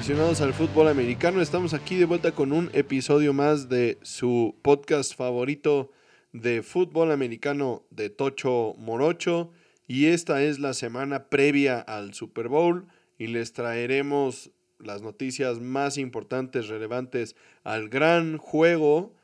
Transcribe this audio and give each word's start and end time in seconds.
aficionados 0.00 0.40
al 0.40 0.54
fútbol 0.54 0.88
americano. 0.88 1.42
Estamos 1.42 1.74
aquí 1.74 1.96
de 1.96 2.06
vuelta 2.06 2.32
con 2.32 2.52
un 2.52 2.70
episodio 2.72 3.34
más 3.34 3.68
de 3.68 3.98
su 4.00 4.56
podcast 4.62 5.14
favorito 5.14 5.90
de 6.32 6.62
fútbol 6.62 7.12
americano 7.12 7.84
de 7.90 8.08
Tocho 8.08 8.72
Morocho. 8.78 9.52
Y 9.86 10.06
esta 10.06 10.42
es 10.42 10.58
la 10.58 10.72
semana 10.72 11.28
previa 11.28 11.80
al 11.80 12.14
Super 12.14 12.48
Bowl 12.48 12.86
y 13.18 13.26
les 13.26 13.52
traeremos 13.52 14.50
las 14.78 15.02
noticias 15.02 15.60
más 15.60 15.98
importantes 15.98 16.68
relevantes 16.68 17.36
al 17.62 17.90
gran 17.90 18.38
juego 18.38 19.14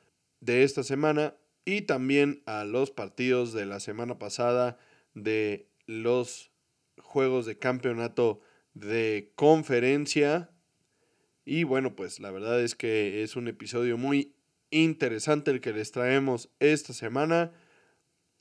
de 0.40 0.62
esta 0.62 0.82
semana 0.82 1.36
y 1.64 1.82
también 1.82 2.42
a 2.44 2.64
los 2.66 2.90
partidos 2.90 3.54
de 3.54 3.64
la 3.64 3.80
semana 3.80 4.18
pasada 4.18 4.76
de 5.14 5.70
los 5.86 6.50
juegos 6.98 7.46
de 7.46 7.58
campeonato 7.58 8.42
de 8.74 9.32
conferencia. 9.36 10.50
Y 11.48 11.62
bueno, 11.62 11.94
pues 11.94 12.18
la 12.18 12.32
verdad 12.32 12.60
es 12.60 12.74
que 12.74 13.22
es 13.22 13.36
un 13.36 13.46
episodio 13.46 13.96
muy 13.96 14.34
interesante 14.70 15.52
el 15.52 15.60
que 15.60 15.72
les 15.72 15.92
traemos 15.92 16.50
esta 16.58 16.92
semana. 16.92 17.52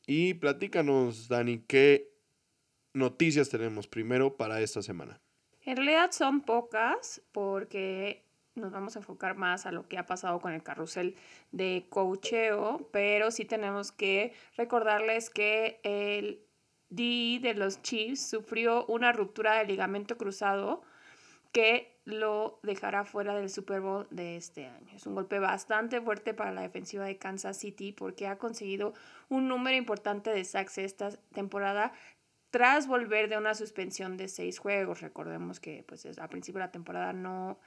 Y 0.08 0.34
platícanos, 0.34 1.28
Dani, 1.28 1.60
qué 1.60 2.12
noticias 2.94 3.50
tenemos 3.50 3.88
primero 3.88 4.36
para 4.38 4.60
esta 4.60 4.82
semana. 4.82 5.22
En 5.62 5.78
realidad 5.78 6.12
son 6.12 6.42
pocas 6.42 7.22
porque 7.32 8.24
nos 8.56 8.72
vamos 8.72 8.96
a 8.96 9.00
enfocar 9.00 9.38
más 9.38 9.68
a 9.68 9.72
lo 9.72 9.88
que 9.88 10.00
ha 10.00 10.08
pasado 10.08 10.40
con 10.40 10.54
el 10.54 10.64
carrusel 10.64 11.16
de 11.52 11.86
cocheo, 11.90 12.90
pero 12.92 13.30
sí 13.30 13.46
tenemos 13.46 13.92
que 13.92 14.34
recordarles 14.58 15.30
que 15.30 15.80
el 15.84 16.42
D 16.90 17.38
de 17.40 17.54
los 17.54 17.84
Chiefs 17.84 18.28
sufrió 18.30 18.84
una 18.88 19.12
ruptura 19.12 19.60
de 19.60 19.66
ligamento 19.66 20.18
cruzado 20.18 20.82
que 21.56 21.98
lo 22.04 22.60
dejará 22.64 23.06
fuera 23.06 23.34
del 23.34 23.50
Super 23.50 23.80
Bowl 23.80 24.06
de 24.10 24.36
este 24.36 24.66
año. 24.66 24.94
Es 24.94 25.08
un 25.08 25.16
golpe 25.16 25.40
bastante 25.40 26.02
fuerte 26.02 26.34
para 26.34 26.52
la 26.52 26.64
defensiva 26.64 27.06
de 27.06 27.18
Kansas 27.18 27.56
City 27.56 27.94
porque 27.94 28.28
ha 28.28 28.38
conseguido 28.38 28.94
un 29.30 29.48
número 29.48 29.78
importante 29.78 30.32
de 30.32 30.44
sacks 30.44 30.80
esta 30.80 31.12
temporada 31.34 31.94
tras 32.50 32.88
volver 32.88 33.30
de 33.30 33.38
una 33.38 33.54
suspensión 33.54 34.18
de 34.18 34.28
seis 34.28 34.60
juegos. 34.60 35.00
Recordemos 35.00 35.62
que 35.62 35.86
pues, 35.88 36.06
a 36.20 36.28
principio 36.28 36.60
de 36.60 36.66
la 36.66 36.72
temporada 36.74 37.14
no 37.14 37.58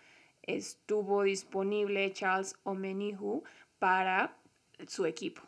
estuvo 0.43 1.23
disponible 1.23 2.13
Charles 2.13 2.57
Omenihu 2.65 3.43
para 3.79 4.37
su 4.87 5.07
equipo. 5.07 5.41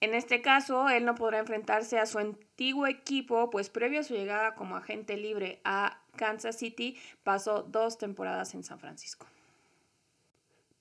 En 0.00 0.14
este 0.14 0.40
caso, 0.40 0.88
él 0.88 1.04
no 1.04 1.14
podrá 1.14 1.40
enfrentarse 1.40 1.98
a 1.98 2.06
su 2.06 2.18
antiguo 2.18 2.86
equipo, 2.86 3.50
pues 3.50 3.68
previo 3.68 4.00
a 4.00 4.02
su 4.02 4.14
llegada 4.14 4.54
como 4.54 4.76
agente 4.76 5.18
libre 5.18 5.60
a 5.62 6.00
Kansas 6.20 6.58
City, 6.58 6.98
pasó 7.22 7.62
dos 7.62 7.96
temporadas 7.96 8.54
en 8.54 8.62
San 8.62 8.78
Francisco. 8.78 9.26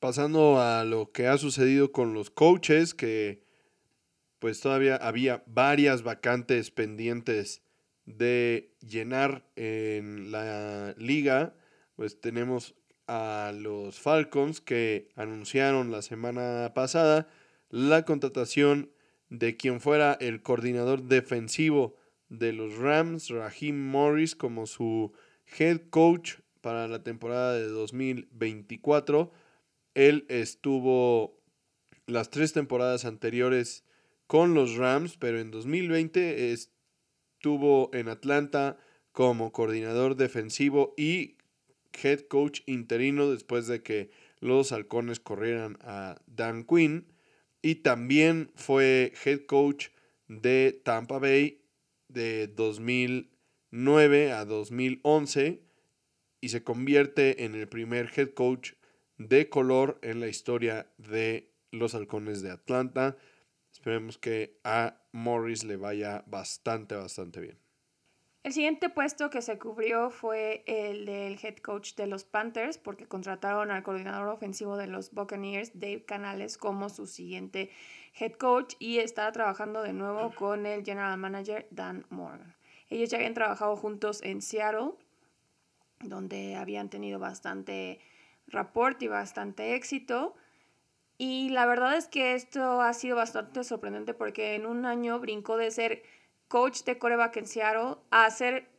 Pasando 0.01 0.59
a 0.59 0.83
lo 0.83 1.13
que 1.13 1.27
ha 1.27 1.37
sucedido 1.37 1.93
con 1.93 2.13
los 2.13 2.29
coaches, 2.29 2.93
que 2.93 3.41
pues 4.39 4.59
todavía 4.59 4.97
había 4.97 5.43
varias 5.47 6.03
vacantes 6.03 6.71
pendientes 6.71 7.61
de 8.05 8.73
llenar 8.81 9.45
en 9.55 10.29
la 10.29 10.93
liga, 10.97 11.53
pues 11.95 12.19
tenemos 12.19 12.75
a 13.07 13.53
los 13.55 13.97
Falcons 13.97 14.59
que 14.59 15.09
anunciaron 15.15 15.89
la 15.89 16.01
semana 16.01 16.73
pasada 16.75 17.29
la 17.69 18.03
contratación 18.03 18.91
de 19.29 19.55
quien 19.55 19.79
fuera 19.79 20.17
el 20.19 20.41
coordinador 20.41 21.03
defensivo 21.03 21.95
de 22.27 22.51
los 22.51 22.77
Rams, 22.77 23.29
Raheem 23.29 23.89
Morris, 23.89 24.35
como 24.35 24.67
su 24.67 25.13
head 25.57 25.81
coach 25.89 26.35
para 26.61 26.87
la 26.87 27.03
temporada 27.03 27.53
de 27.53 27.67
2024. 27.67 29.31
Él 29.95 30.25
estuvo 30.29 31.39
las 32.05 32.29
tres 32.29 32.53
temporadas 32.53 33.05
anteriores 33.05 33.83
con 34.27 34.53
los 34.53 34.75
Rams, 34.75 35.17
pero 35.17 35.39
en 35.39 35.51
2020 35.51 36.53
estuvo 36.53 37.89
en 37.93 38.09
Atlanta 38.09 38.77
como 39.11 39.51
coordinador 39.51 40.15
defensivo 40.15 40.93
y 40.97 41.37
head 42.03 42.21
coach 42.21 42.61
interino 42.65 43.31
después 43.31 43.67
de 43.67 43.81
que 43.81 44.11
los 44.39 44.71
halcones 44.71 45.19
corrieran 45.19 45.77
a 45.81 46.21
Dan 46.27 46.63
Quinn. 46.63 47.07
Y 47.61 47.75
también 47.75 48.51
fue 48.55 49.13
head 49.25 49.45
coach 49.45 49.89
de 50.27 50.79
Tampa 50.83 51.19
Bay 51.19 51.61
de 52.07 52.47
2009 53.71 54.33
a 54.33 54.45
2011 54.45 55.61
y 56.41 56.49
se 56.49 56.63
convierte 56.63 57.45
en 57.45 57.55
el 57.55 57.67
primer 57.67 58.11
head 58.15 58.29
coach 58.29 58.73
de 59.17 59.49
color 59.49 59.99
en 60.01 60.19
la 60.19 60.27
historia 60.27 60.91
de 60.97 61.51
los 61.71 61.93
halcones 61.93 62.41
de 62.41 62.51
Atlanta. 62.51 63.17
Esperemos 63.71 64.17
que 64.17 64.59
a 64.63 65.03
Morris 65.11 65.63
le 65.63 65.77
vaya 65.77 66.23
bastante, 66.25 66.95
bastante 66.95 67.41
bien. 67.41 67.59
El 68.41 68.53
siguiente 68.53 68.89
puesto 68.89 69.29
que 69.29 69.41
se 69.41 69.59
cubrió 69.59 70.09
fue 70.09 70.63
el 70.65 71.05
del 71.05 71.37
head 71.43 71.57
coach 71.57 71.93
de 71.95 72.07
los 72.07 72.23
Panthers 72.23 72.77
porque 72.77 73.05
contrataron 73.05 73.69
al 73.69 73.83
coordinador 73.83 74.29
ofensivo 74.29 74.77
de 74.77 74.87
los 74.87 75.11
Buccaneers, 75.11 75.77
Dave 75.77 76.05
Canales, 76.05 76.57
como 76.57 76.89
su 76.89 77.05
siguiente 77.05 77.69
head 78.17 78.31
coach 78.31 78.75
y 78.79 78.99
está 78.99 79.29
trabajando 79.33 79.83
de 79.83 79.93
nuevo 79.93 80.33
con 80.33 80.65
el 80.65 80.83
general 80.85 81.19
manager 81.19 81.67
Dan 81.69 82.05
Morgan. 82.09 82.55
Ellos 82.89 83.09
ya 83.09 83.17
habían 83.17 83.33
trabajado 83.33 83.75
juntos 83.75 84.21
en 84.23 84.41
Seattle, 84.41 84.91
donde 85.99 86.55
habían 86.55 86.89
tenido 86.89 87.19
bastante 87.19 87.99
rapport 88.47 89.01
y 89.01 89.07
bastante 89.07 89.75
éxito. 89.75 90.35
Y 91.17 91.49
la 91.49 91.65
verdad 91.65 91.97
es 91.97 92.07
que 92.07 92.33
esto 92.33 92.81
ha 92.81 92.93
sido 92.93 93.15
bastante 93.15 93.63
sorprendente 93.63 94.13
porque 94.13 94.55
en 94.55 94.65
un 94.65 94.85
año 94.85 95.19
brincó 95.19 95.57
de 95.57 95.69
ser 95.69 96.03
coach 96.47 96.83
de 96.83 96.97
coreback 96.97 97.37
en 97.37 97.45
Seattle, 97.45 97.97
a 98.09 98.29
ser 98.31 98.69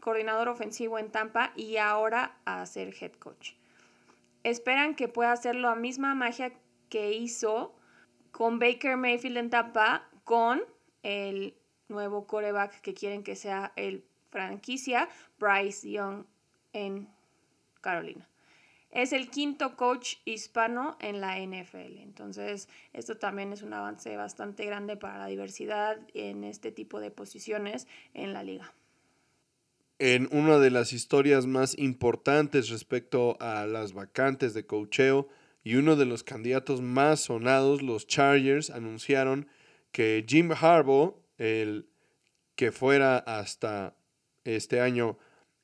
coordinador 0.00 0.48
ofensivo 0.48 0.98
en 0.98 1.10
Tampa 1.10 1.52
y 1.56 1.76
ahora 1.76 2.38
a 2.44 2.64
ser 2.66 2.94
head 3.00 3.12
coach. 3.12 3.52
Esperan 4.42 4.94
que 4.94 5.08
pueda 5.08 5.32
hacer 5.32 5.56
la 5.56 5.74
misma 5.74 6.14
magia 6.14 6.52
que 6.88 7.12
hizo 7.12 7.74
con 8.30 8.58
Baker 8.58 8.96
Mayfield 8.96 9.36
en 9.36 9.50
Tampa 9.50 10.08
con 10.24 10.62
el 11.02 11.54
nuevo 11.90 12.26
coreback 12.26 12.80
que 12.80 12.94
quieren 12.94 13.22
que 13.22 13.36
sea 13.36 13.72
el 13.76 14.04
franquicia, 14.30 15.08
Bryce 15.38 15.90
Young 15.90 16.24
en 16.72 17.08
Carolina 17.80 18.30
es 18.90 19.12
el 19.12 19.30
quinto 19.30 19.76
coach 19.76 20.16
hispano 20.24 20.96
en 21.00 21.20
la 21.20 21.38
NFL. 21.38 21.98
Entonces, 21.98 22.68
esto 22.92 23.16
también 23.16 23.52
es 23.52 23.62
un 23.62 23.72
avance 23.72 24.16
bastante 24.16 24.64
grande 24.66 24.96
para 24.96 25.18
la 25.18 25.26
diversidad 25.26 25.98
en 26.14 26.44
este 26.44 26.72
tipo 26.72 27.00
de 27.00 27.10
posiciones 27.10 27.86
en 28.14 28.32
la 28.32 28.42
liga. 28.42 28.72
En 29.98 30.28
una 30.32 30.58
de 30.58 30.70
las 30.70 30.92
historias 30.92 31.46
más 31.46 31.78
importantes 31.78 32.70
respecto 32.70 33.36
a 33.40 33.66
las 33.66 33.92
vacantes 33.92 34.54
de 34.54 34.66
cocheo 34.66 35.28
y 35.62 35.74
uno 35.76 35.94
de 35.94 36.06
los 36.06 36.24
candidatos 36.24 36.80
más 36.80 37.20
sonados, 37.20 37.82
los 37.82 38.06
Chargers, 38.06 38.70
anunciaron 38.70 39.46
que 39.92 40.24
Jim 40.26 40.52
Harbaugh, 40.52 41.19
el 41.40 41.88
que 42.54 42.70
fuera 42.70 43.16
hasta 43.16 43.96
este 44.44 44.80
año 44.80 45.18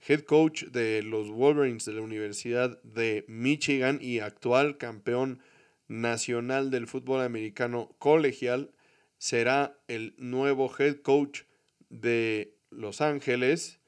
head 0.08 0.22
coach 0.22 0.64
de 0.64 1.02
los 1.02 1.30
Wolverines 1.30 1.84
de 1.84 1.92
la 1.92 2.00
Universidad 2.00 2.82
de 2.82 3.24
Michigan 3.28 3.98
y 4.00 4.20
actual 4.20 4.78
campeón 4.78 5.40
nacional 5.86 6.70
del 6.70 6.86
fútbol 6.86 7.20
americano 7.20 7.94
colegial, 7.98 8.70
será 9.18 9.78
el 9.86 10.14
nuevo 10.16 10.72
head 10.78 10.96
coach 11.02 11.42
de 11.90 12.56
Los 12.70 13.02
Ángeles 13.02 13.78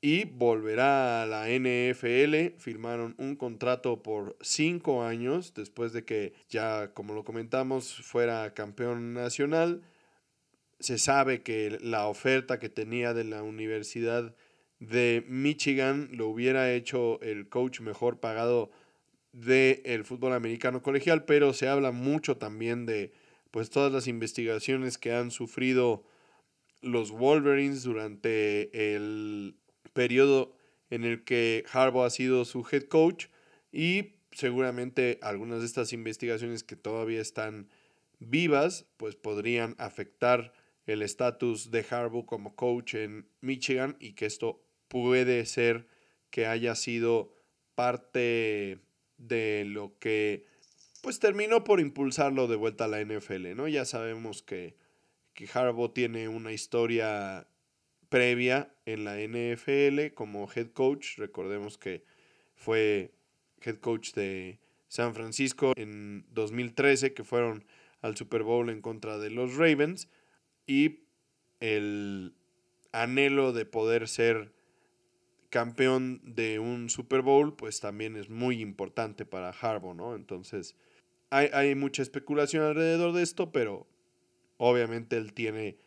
y 0.00 0.24
volverá 0.24 1.22
a 1.22 1.26
la 1.26 1.48
NFL. 1.48 2.58
Firmaron 2.58 3.14
un 3.18 3.36
contrato 3.36 4.02
por 4.02 4.36
cinco 4.40 5.04
años 5.04 5.52
después 5.54 5.92
de 5.92 6.04
que 6.04 6.32
ya, 6.48 6.92
como 6.94 7.12
lo 7.12 7.24
comentamos, 7.24 7.94
fuera 8.02 8.54
campeón 8.54 9.12
nacional. 9.12 9.82
Se 10.78 10.98
sabe 10.98 11.42
que 11.42 11.78
la 11.80 12.06
oferta 12.06 12.58
que 12.58 12.68
tenía 12.68 13.14
de 13.14 13.24
la 13.24 13.42
Universidad 13.42 14.34
de 14.78 15.24
Michigan 15.26 16.10
lo 16.12 16.28
hubiera 16.28 16.72
hecho 16.72 17.20
el 17.22 17.48
coach 17.48 17.80
mejor 17.80 18.20
pagado 18.20 18.70
del 19.32 20.04
fútbol 20.04 20.32
americano 20.32 20.82
colegial, 20.82 21.24
pero 21.24 21.52
se 21.52 21.68
habla 21.68 21.92
mucho 21.92 22.36
también 22.36 22.86
de 22.86 23.12
pues 23.50 23.70
todas 23.70 23.92
las 23.92 24.06
investigaciones 24.06 24.98
que 24.98 25.12
han 25.12 25.30
sufrido 25.30 26.04
los 26.82 27.10
Wolverines 27.10 27.82
durante 27.82 28.94
el 28.94 29.56
periodo 29.92 30.54
en 30.90 31.04
el 31.04 31.24
que 31.24 31.64
Harbaugh 31.72 32.04
ha 32.04 32.10
sido 32.10 32.44
su 32.44 32.66
head 32.70 32.84
coach 32.84 33.26
y 33.72 34.14
seguramente 34.30 35.18
algunas 35.22 35.60
de 35.60 35.66
estas 35.66 35.92
investigaciones 35.92 36.62
que 36.62 36.76
todavía 36.76 37.20
están 37.20 37.68
vivas 38.18 38.86
pues 38.96 39.16
podrían 39.16 39.74
afectar 39.78 40.52
el 40.86 41.02
estatus 41.02 41.70
de 41.70 41.84
Harbaugh 41.88 42.26
como 42.26 42.54
coach 42.54 42.94
en 42.94 43.28
Michigan 43.40 43.96
y 44.00 44.12
que 44.14 44.26
esto 44.26 44.62
puede 44.88 45.44
ser 45.46 45.86
que 46.30 46.46
haya 46.46 46.74
sido 46.74 47.34
parte 47.74 48.80
de 49.18 49.64
lo 49.66 49.98
que 49.98 50.46
pues 51.02 51.18
terminó 51.18 51.62
por 51.64 51.80
impulsarlo 51.80 52.48
de 52.48 52.56
vuelta 52.56 52.84
a 52.84 52.88
la 52.88 53.00
NFL, 53.00 53.54
¿no? 53.54 53.68
Ya 53.68 53.84
sabemos 53.84 54.42
que, 54.42 54.76
que 55.34 55.48
Harbaugh 55.52 55.92
tiene 55.92 56.28
una 56.28 56.52
historia 56.52 57.46
previa 58.08 58.74
en 58.86 59.04
la 59.04 59.16
NFL 59.18 60.14
como 60.14 60.48
head 60.52 60.72
coach. 60.72 61.18
Recordemos 61.18 61.78
que 61.78 62.04
fue 62.54 63.12
head 63.60 63.76
coach 63.76 64.14
de 64.14 64.58
San 64.88 65.14
Francisco 65.14 65.72
en 65.76 66.26
2013, 66.30 67.12
que 67.14 67.24
fueron 67.24 67.64
al 68.00 68.16
Super 68.16 68.42
Bowl 68.42 68.70
en 68.70 68.80
contra 68.80 69.18
de 69.18 69.30
los 69.30 69.56
Ravens. 69.56 70.08
Y 70.66 71.00
el 71.60 72.34
anhelo 72.92 73.52
de 73.52 73.66
poder 73.66 74.08
ser 74.08 74.52
campeón 75.50 76.20
de 76.24 76.58
un 76.58 76.90
Super 76.90 77.22
Bowl, 77.22 77.54
pues 77.54 77.80
también 77.80 78.16
es 78.16 78.28
muy 78.28 78.60
importante 78.60 79.24
para 79.24 79.50
Harbaugh, 79.50 79.94
¿no? 79.94 80.14
Entonces, 80.14 80.76
hay, 81.30 81.48
hay 81.52 81.74
mucha 81.74 82.02
especulación 82.02 82.64
alrededor 82.64 83.12
de 83.12 83.22
esto, 83.22 83.52
pero 83.52 83.86
obviamente 84.58 85.16
él 85.16 85.32
tiene 85.32 85.78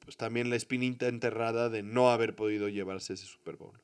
pues 0.00 0.16
también 0.16 0.48
la 0.48 0.56
espinita 0.56 1.06
enterrada 1.06 1.68
de 1.68 1.82
no 1.82 2.10
haber 2.10 2.34
podido 2.34 2.68
llevarse 2.68 3.12
ese 3.12 3.26
Super 3.26 3.56
Bowl. 3.56 3.78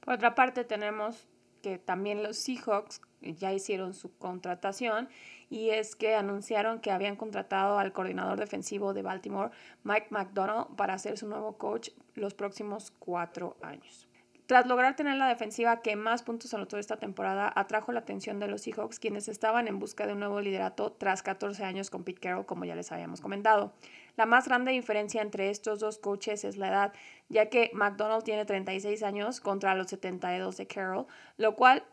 Por 0.00 0.14
otra 0.14 0.34
parte, 0.34 0.64
tenemos 0.64 1.28
que 1.64 1.78
también 1.78 2.22
los 2.22 2.36
Seahawks 2.36 3.00
ya 3.22 3.50
hicieron 3.54 3.94
su 3.94 4.14
contratación 4.18 5.08
y 5.48 5.70
es 5.70 5.96
que 5.96 6.14
anunciaron 6.14 6.78
que 6.78 6.90
habían 6.90 7.16
contratado 7.16 7.78
al 7.78 7.94
coordinador 7.94 8.38
defensivo 8.38 8.92
de 8.92 9.00
Baltimore, 9.00 9.50
Mike 9.82 10.08
McDonald, 10.10 10.76
para 10.76 10.98
ser 10.98 11.16
su 11.16 11.26
nuevo 11.26 11.56
coach 11.56 11.88
los 12.16 12.34
próximos 12.34 12.92
cuatro 12.98 13.56
años. 13.62 14.06
Tras 14.44 14.66
lograr 14.66 14.94
tener 14.94 15.16
la 15.16 15.26
defensiva 15.26 15.80
que 15.80 15.96
más 15.96 16.22
puntos 16.22 16.52
anotó 16.52 16.76
esta 16.76 16.98
temporada, 16.98 17.50
atrajo 17.56 17.92
la 17.92 18.00
atención 18.00 18.38
de 18.40 18.48
los 18.48 18.60
Seahawks, 18.60 18.98
quienes 18.98 19.28
estaban 19.28 19.66
en 19.66 19.78
busca 19.78 20.06
de 20.06 20.12
un 20.12 20.18
nuevo 20.18 20.42
liderato 20.42 20.92
tras 20.92 21.22
14 21.22 21.64
años 21.64 21.88
con 21.88 22.04
Pete 22.04 22.20
Carroll, 22.20 22.44
como 22.44 22.66
ya 22.66 22.76
les 22.76 22.92
habíamos 22.92 23.22
comentado. 23.22 23.72
La 24.16 24.26
más 24.26 24.46
grande 24.46 24.72
diferencia 24.72 25.22
entre 25.22 25.50
estos 25.50 25.80
dos 25.80 25.98
coaches 25.98 26.44
es 26.44 26.56
la 26.56 26.68
edad, 26.68 26.92
ya 27.28 27.48
que 27.48 27.70
McDonald 27.74 28.24
tiene 28.24 28.44
36 28.44 29.02
años 29.02 29.40
contra 29.40 29.74
los 29.74 29.88
72 29.88 30.56
de 30.56 30.66
Carroll, 30.66 31.06
lo 31.36 31.56
cual 31.56 31.84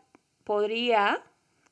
podría 0.44 1.22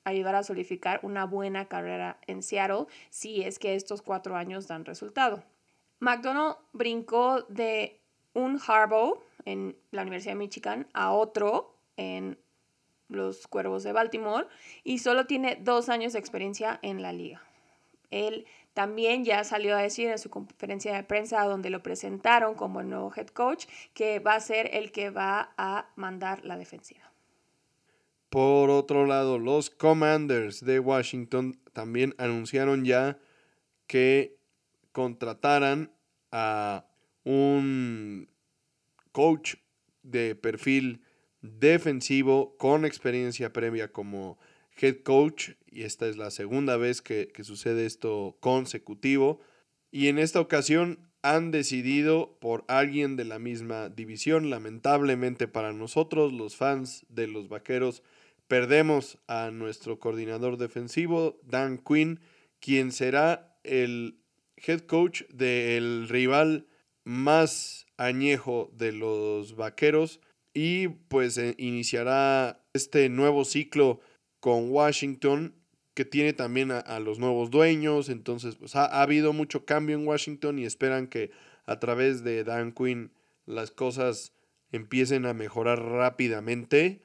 ayudar 0.04 0.34
a 0.34 0.42
solidificar 0.42 1.00
una 1.02 1.24
buena 1.24 1.66
carrera 1.66 2.18
en 2.26 2.42
Seattle 2.42 2.86
si 3.10 3.42
es 3.42 3.58
que 3.58 3.74
estos 3.74 4.02
cuatro 4.02 4.36
años 4.36 4.66
dan 4.66 4.84
resultado. 4.84 5.42
McDonald 6.00 6.56
brincó 6.72 7.42
de 7.42 8.00
un 8.32 8.60
Harbaugh 8.66 9.22
en 9.44 9.76
la 9.90 10.02
Universidad 10.02 10.32
de 10.32 10.38
Michigan 10.38 10.88
a 10.94 11.12
otro 11.12 11.74
en 11.96 12.38
los 13.08 13.46
Cuervos 13.46 13.82
de 13.82 13.92
Baltimore 13.92 14.46
y 14.84 14.98
solo 14.98 15.26
tiene 15.26 15.56
dos 15.60 15.88
años 15.88 16.12
de 16.12 16.18
experiencia 16.18 16.78
en 16.82 17.02
la 17.02 17.12
liga. 17.12 17.42
Él 18.10 18.46
también 18.72 19.24
ya 19.24 19.44
salió 19.44 19.76
a 19.76 19.82
decir 19.82 20.08
en 20.08 20.18
su 20.18 20.30
conferencia 20.30 20.94
de 20.94 21.02
prensa 21.02 21.44
donde 21.44 21.70
lo 21.70 21.82
presentaron 21.82 22.54
como 22.54 22.80
el 22.80 22.88
nuevo 22.88 23.12
head 23.14 23.28
coach 23.28 23.66
que 23.94 24.20
va 24.20 24.34
a 24.34 24.40
ser 24.40 24.70
el 24.74 24.92
que 24.92 25.10
va 25.10 25.52
a 25.56 25.90
mandar 25.96 26.44
la 26.44 26.56
defensiva. 26.56 27.10
Por 28.28 28.70
otro 28.70 29.06
lado, 29.06 29.38
los 29.38 29.70
Commanders 29.70 30.64
de 30.64 30.78
Washington 30.78 31.60
también 31.72 32.14
anunciaron 32.16 32.84
ya 32.84 33.18
que 33.88 34.38
contrataran 34.92 35.92
a 36.30 36.86
un 37.24 38.28
coach 39.10 39.56
de 40.02 40.36
perfil 40.36 41.02
defensivo 41.42 42.56
con 42.56 42.84
experiencia 42.84 43.52
previa 43.52 43.92
como 43.92 44.38
head 44.80 45.02
coach 45.02 45.50
y 45.70 45.82
esta 45.82 46.06
es 46.06 46.16
la 46.16 46.30
segunda 46.30 46.76
vez 46.76 47.02
que, 47.02 47.32
sucede 47.42 47.86
esto 47.86 48.36
consecutivo 48.40 49.40
y 49.90 50.08
en 50.08 50.18
esta 50.18 50.40
ocasión 50.40 51.10
han 51.22 51.50
decidido 51.50 52.38
por 52.40 52.64
alguien 52.68 53.16
de 53.16 53.24
la 53.24 53.38
misma 53.38 53.88
división. 53.88 54.50
Lamentablemente 54.50 55.48
para 55.48 55.72
nosotros, 55.72 56.32
los 56.32 56.56
fans 56.56 57.04
de 57.08 57.26
los 57.26 57.48
Vaqueros, 57.48 58.02
perdemos 58.48 59.18
a 59.26 59.50
nuestro 59.50 59.98
coordinador 59.98 60.56
defensivo, 60.56 61.38
Dan 61.44 61.78
Quinn, 61.78 62.20
quien 62.58 62.92
será 62.92 63.58
el 63.64 64.20
head 64.56 64.80
coach 64.80 65.22
del 65.28 66.08
rival 66.08 66.66
más 67.04 67.86
añejo 67.96 68.70
de 68.74 68.92
los 68.92 69.56
Vaqueros 69.56 70.20
y 70.54 70.88
pues 70.88 71.38
eh, 71.38 71.54
iniciará 71.58 72.64
este 72.72 73.08
nuevo 73.08 73.44
ciclo 73.44 74.00
con 74.40 74.70
Washington 74.70 75.54
que 76.00 76.06
tiene 76.06 76.32
también 76.32 76.70
a, 76.70 76.98
los 76.98 77.18
nuevos 77.18 77.50
dueños, 77.50 78.08
entonces 78.08 78.56
pues 78.56 78.74
ha, 78.74 78.86
ha, 78.86 79.02
habido 79.02 79.34
mucho 79.34 79.66
cambio 79.66 79.96
en 79.96 80.06
Washington 80.06 80.58
y 80.58 80.64
esperan 80.64 81.08
que 81.08 81.30
a 81.66 81.78
través 81.78 82.24
de 82.24 82.42
Dan 82.42 82.72
Quinn 82.72 83.12
las 83.44 83.70
cosas 83.70 84.32
empiecen 84.72 85.26
a 85.26 85.34
mejorar 85.34 85.82
rápidamente. 85.82 87.02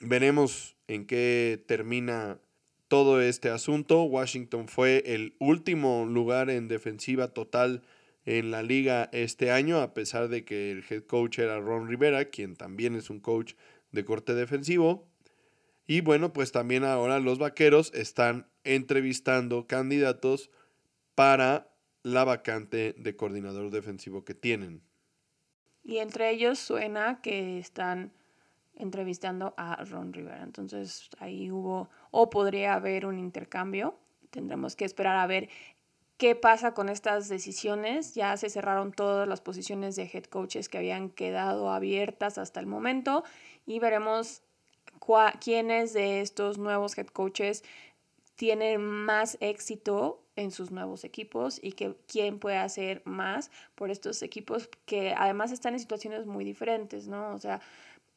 Veremos 0.00 0.76
en 0.88 1.06
qué 1.06 1.62
termina 1.68 2.40
todo 2.88 3.22
este 3.22 3.48
asunto. 3.48 4.02
Washington 4.02 4.66
fue 4.66 5.04
el 5.06 5.36
último 5.38 6.04
lugar 6.04 6.50
en 6.50 6.66
defensiva 6.66 7.28
total 7.28 7.84
en 8.24 8.50
la 8.50 8.64
liga 8.64 9.08
este 9.12 9.52
año, 9.52 9.80
a 9.80 9.94
pesar 9.94 10.26
de 10.26 10.44
que 10.44 10.72
el 10.72 10.82
head 10.90 11.04
coach 11.04 11.38
era 11.38 11.60
Ron 11.60 11.86
Rivera, 11.86 12.24
quien 12.24 12.56
también 12.56 12.96
es 12.96 13.08
un 13.08 13.20
coach 13.20 13.54
de 13.92 14.04
corte 14.04 14.34
defensivo. 14.34 15.11
Y 15.92 16.00
bueno, 16.00 16.32
pues 16.32 16.52
también 16.52 16.84
ahora 16.84 17.20
los 17.20 17.38
vaqueros 17.38 17.92
están 17.92 18.46
entrevistando 18.64 19.66
candidatos 19.66 20.50
para 21.14 21.68
la 22.02 22.24
vacante 22.24 22.94
de 22.96 23.14
coordinador 23.14 23.70
defensivo 23.70 24.24
que 24.24 24.32
tienen. 24.32 24.80
Y 25.84 25.98
entre 25.98 26.30
ellos 26.30 26.58
suena 26.58 27.20
que 27.20 27.58
están 27.58 28.10
entrevistando 28.74 29.52
a 29.58 29.84
Ron 29.84 30.14
Rivera. 30.14 30.42
Entonces 30.42 31.10
ahí 31.18 31.50
hubo 31.50 31.90
o 32.10 32.30
podría 32.30 32.72
haber 32.72 33.04
un 33.04 33.18
intercambio. 33.18 33.98
Tendremos 34.30 34.76
que 34.76 34.86
esperar 34.86 35.18
a 35.18 35.26
ver 35.26 35.50
qué 36.16 36.34
pasa 36.34 36.72
con 36.72 36.88
estas 36.88 37.28
decisiones. 37.28 38.14
Ya 38.14 38.34
se 38.38 38.48
cerraron 38.48 38.92
todas 38.92 39.28
las 39.28 39.42
posiciones 39.42 39.96
de 39.96 40.10
head 40.10 40.24
coaches 40.24 40.70
que 40.70 40.78
habían 40.78 41.10
quedado 41.10 41.70
abiertas 41.70 42.38
hasta 42.38 42.60
el 42.60 42.66
momento 42.66 43.24
y 43.66 43.78
veremos 43.78 44.42
quiénes 45.40 45.92
de 45.92 46.20
estos 46.20 46.58
nuevos 46.58 46.96
head 46.96 47.08
coaches 47.08 47.64
tienen 48.36 48.80
más 48.80 49.36
éxito 49.40 50.22
en 50.36 50.50
sus 50.50 50.70
nuevos 50.70 51.04
equipos 51.04 51.58
y 51.62 51.72
que 51.72 51.94
quién 52.06 52.38
puede 52.38 52.56
hacer 52.56 53.02
más 53.04 53.50
por 53.74 53.90
estos 53.90 54.22
equipos 54.22 54.68
que 54.86 55.14
además 55.16 55.52
están 55.52 55.74
en 55.74 55.80
situaciones 55.80 56.26
muy 56.26 56.44
diferentes, 56.44 57.06
¿no? 57.06 57.34
O 57.34 57.38
sea, 57.38 57.60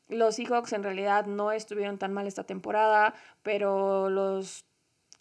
los 0.07 0.35
Seahawks 0.35 0.73
en 0.73 0.83
realidad 0.83 1.25
no 1.25 1.51
estuvieron 1.51 1.97
tan 1.97 2.13
mal 2.13 2.27
esta 2.27 2.43
temporada, 2.45 3.13
pero 3.43 4.09
los 4.09 4.65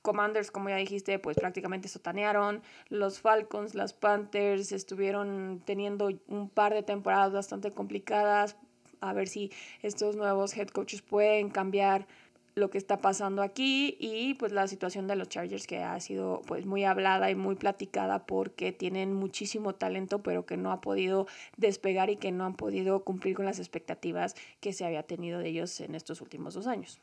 Commanders, 0.02 0.50
como 0.50 0.68
ya 0.68 0.76
dijiste, 0.76 1.18
pues 1.18 1.38
prácticamente 1.38 1.88
sotanearon. 1.88 2.62
Los 2.90 3.21
Falcons, 3.21 3.75
las 3.75 3.94
Panthers 3.94 4.71
estuvieron 4.71 5.62
teniendo 5.64 6.11
un 6.28 6.50
par 6.50 6.75
de 6.75 6.83
temporadas 6.83 7.33
bastante 7.33 7.73
complicadas. 7.73 8.56
A 9.04 9.12
ver 9.12 9.28
si 9.28 9.50
estos 9.82 10.16
nuevos 10.16 10.56
head 10.56 10.68
coaches 10.68 11.02
pueden 11.02 11.50
cambiar 11.50 12.06
lo 12.54 12.70
que 12.70 12.78
está 12.78 13.00
pasando 13.00 13.42
aquí 13.42 13.96
y 13.99 14.34
pues 14.34 14.52
la 14.52 14.68
situación 14.68 15.06
de 15.08 15.16
los 15.16 15.28
Chargers 15.28 15.66
que 15.66 15.78
ha 15.78 15.99
sido 16.00 16.40
pues 16.46 16.66
muy 16.66 16.84
hablada 16.84 17.30
y 17.30 17.34
muy 17.34 17.56
platicada 17.56 18.26
porque 18.26 18.73
tienen 18.73 19.12
muchísimo 19.12 19.75
talento 19.75 20.23
pero 20.23 20.46
que 20.46 20.56
no 20.56 20.70
ha 20.70 20.80
podido 20.80 21.26
despegar 21.56 22.11
y 22.11 22.16
que 22.16 22.30
no 22.30 22.44
han 22.44 22.54
podido 22.54 23.02
cumplir 23.02 23.34
con 23.34 23.44
las 23.44 23.58
expectativas 23.58 24.37
que 24.61 24.73
se 24.73 24.84
había 24.84 25.02
tenido 25.02 25.40
de 25.40 25.49
ellos 25.49 25.80
en 25.80 25.94
estos 25.94 26.20
últimos 26.20 26.54
dos 26.54 26.66
años. 26.66 27.00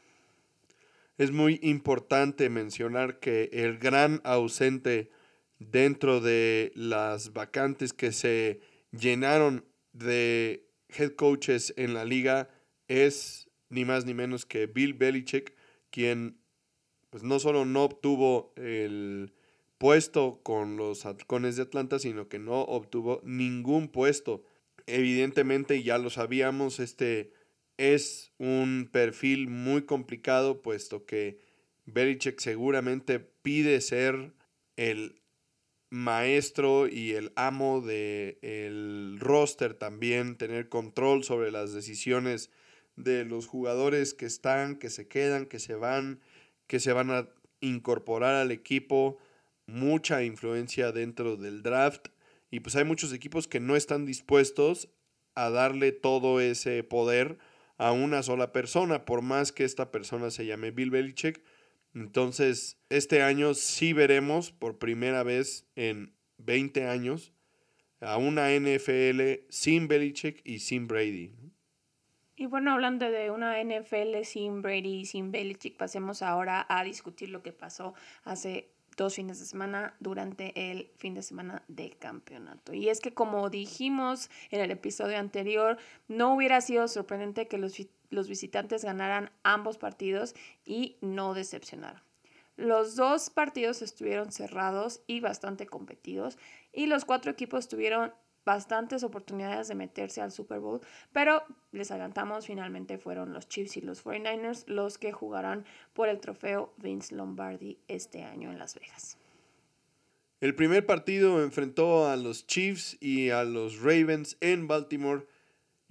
Es 1.18 1.32
muy 1.32 1.60
importante 1.62 2.50
mencionar 2.50 3.20
que 3.20 3.50
el 3.52 3.78
gran 3.78 4.22
ausente 4.24 5.12
dentro 5.60 6.22
de 6.22 6.72
las 6.76 7.34
vacantes 7.34 7.94
que 7.94 8.14
se 8.14 8.62
llenaron 8.92 9.66
de 9.94 10.71
head 10.98 11.16
coaches 11.16 11.74
en 11.78 11.94
la 11.94 12.06
liga 12.06 12.50
es 12.88 13.50
ni 13.70 13.86
más 13.86 14.06
ni 14.06 14.14
menos 14.14 14.46
que 14.46 14.68
Bill 14.68 14.94
Belichick, 14.94 15.56
quien 15.90 16.38
pues 17.10 17.24
no 17.24 17.40
solo 17.40 17.66
no 17.66 17.84
obtuvo 17.84 18.54
el 18.56 19.34
puesto 19.78 20.42
con 20.44 20.78
los 20.78 21.06
halcones 21.06 21.56
de 21.56 21.64
Atlanta, 21.64 22.00
sino 22.00 22.28
que 22.30 22.40
no 22.40 22.62
obtuvo 22.62 23.22
ningún 23.24 23.90
puesto. 23.90 24.44
Evidentemente 24.86 25.84
ya 25.84 25.98
lo 25.98 26.10
sabíamos, 26.10 26.80
este 26.80 27.34
es 27.78 28.32
un 28.38 28.90
perfil 28.92 29.48
muy 29.48 29.84
complicado, 29.84 30.62
puesto 30.62 31.06
que 31.06 31.40
Belichick 31.86 32.40
seguramente 32.40 33.20
pide 33.20 33.82
ser 33.82 34.34
el 34.76 35.21
maestro 35.92 36.88
y 36.88 37.12
el 37.12 37.32
amo 37.36 37.82
del 37.82 38.38
el 38.42 39.18
roster 39.20 39.76
también, 39.76 40.38
tener 40.38 40.70
control 40.70 41.24
sobre 41.24 41.52
las 41.52 41.74
decisiones 41.74 42.50
de 42.96 43.26
los 43.26 43.46
jugadores 43.46 44.14
que 44.14 44.26
están, 44.26 44.78
que 44.78 44.90
se 44.90 45.08
quedan, 45.08 45.46
que 45.46 45.60
se 45.60 45.76
van, 45.76 46.22
que 46.66 46.80
se 46.80 46.94
van 46.94 47.12
a 47.12 47.30
incorporar 47.60 48.36
al 48.36 48.52
equipo, 48.52 49.20
mucha 49.68 50.24
influencia 50.24 50.92
dentro 50.92 51.36
del 51.38 51.62
draft 51.62 52.08
y 52.50 52.62
pues 52.62 52.76
hay 52.76 52.86
muchos 52.86 53.14
equipos 53.14 53.48
que 53.48 53.60
no 53.60 53.76
están 53.76 54.06
dispuestos 54.06 54.90
a 55.36 55.50
darle 55.50 55.92
todo 55.92 56.40
ese 56.40 56.84
poder 56.84 57.38
a 57.78 57.92
una 57.92 58.24
sola 58.24 58.52
persona, 58.52 59.06
por 59.06 59.22
más 59.22 59.52
que 59.52 59.64
esta 59.64 59.92
persona 59.92 60.32
se 60.32 60.46
llame 60.46 60.72
Bill 60.72 60.92
Belichick. 60.92 61.42
Entonces, 61.94 62.78
este 62.90 63.22
año 63.22 63.54
sí 63.54 63.94
veremos 63.94 64.52
por 64.52 64.78
primera 64.78 65.24
vez 65.24 65.66
en 65.76 66.14
20 66.38 66.88
años 66.88 67.34
a 68.00 68.18
una 68.18 68.50
NFL 68.50 69.46
sin 69.50 69.88
Belichick 69.88 70.42
y 70.44 70.60
sin 70.60 70.88
Brady. 70.88 71.32
Y 72.36 72.48
bueno, 72.48 72.72
hablando 72.72 73.12
de 73.12 73.30
una 73.30 73.62
NFL 73.64 74.24
sin 74.24 74.62
Brady 74.62 75.02
y 75.02 75.06
sin 75.06 75.32
Belichick, 75.32 75.78
pasemos 75.78 76.22
ahora 76.24 76.66
a 76.68 76.84
discutir 76.84 77.30
lo 77.30 77.44
que 77.44 77.52
pasó 77.52 77.94
hace 78.24 78.72
dos 78.98 79.16
fines 79.16 79.40
de 79.40 79.46
semana 79.46 79.96
durante 80.00 80.72
el 80.72 80.90
fin 80.98 81.14
de 81.14 81.22
semana 81.22 81.64
de 81.68 81.92
campeonato. 81.92 82.74
Y 82.74 82.90
es 82.90 83.00
que 83.00 83.14
como 83.14 83.50
dijimos 83.50 84.30
en 84.50 84.62
el 84.62 84.72
episodio 84.72 85.18
anterior, 85.18 85.78
no 86.08 86.34
hubiera 86.34 86.62
sido 86.62 86.88
sorprendente 86.88 87.48
que 87.48 87.58
los, 87.58 87.74
los 88.12 88.30
visitantes 88.30 88.86
ganaran 88.86 89.32
ambos 89.42 89.80
partidos 89.80 90.36
y 90.64 90.98
no 91.02 91.34
decepcionaran. 91.34 92.04
Los 92.58 92.96
dos 92.96 93.32
partidos 93.32 93.82
estuvieron 93.82 94.32
cerrados 94.32 95.02
y 95.08 95.20
bastante 95.20 95.66
competidos 95.66 96.38
y 96.72 96.86
los 96.86 97.06
cuatro 97.06 97.32
equipos 97.32 97.68
tuvieron 97.68 98.14
bastantes 98.46 99.04
oportunidades 99.04 99.68
de 99.68 99.76
meterse 99.76 100.22
al 100.22 100.32
Super 100.32 100.60
Bowl, 100.60 100.82
pero 101.12 101.44
les 101.72 101.92
adelantamos, 101.92 102.48
finalmente 102.48 102.98
fueron 102.98 103.34
los 103.34 103.48
Chiefs 103.48 103.78
y 103.78 103.82
los 103.82 104.04
49ers 104.04 104.68
los 104.68 104.98
que 104.98 105.12
jugarán 105.12 105.66
por 105.94 106.10
el 106.10 106.20
trofeo 106.20 106.74
Vince 106.78 107.16
Lombardi 107.16 107.78
este 107.88 108.24
año 108.24 108.52
en 108.52 108.60
Las 108.60 108.76
Vegas. 108.76 109.18
El 110.40 110.56
primer 110.56 110.88
partido 110.88 111.44
enfrentó 111.44 112.10
a 112.10 112.16
los 112.18 112.48
Chiefs 112.48 112.98
y 113.00 113.30
a 113.30 113.44
los 113.44 113.80
Ravens 113.80 114.38
en 114.42 114.68
Baltimore 114.68 115.28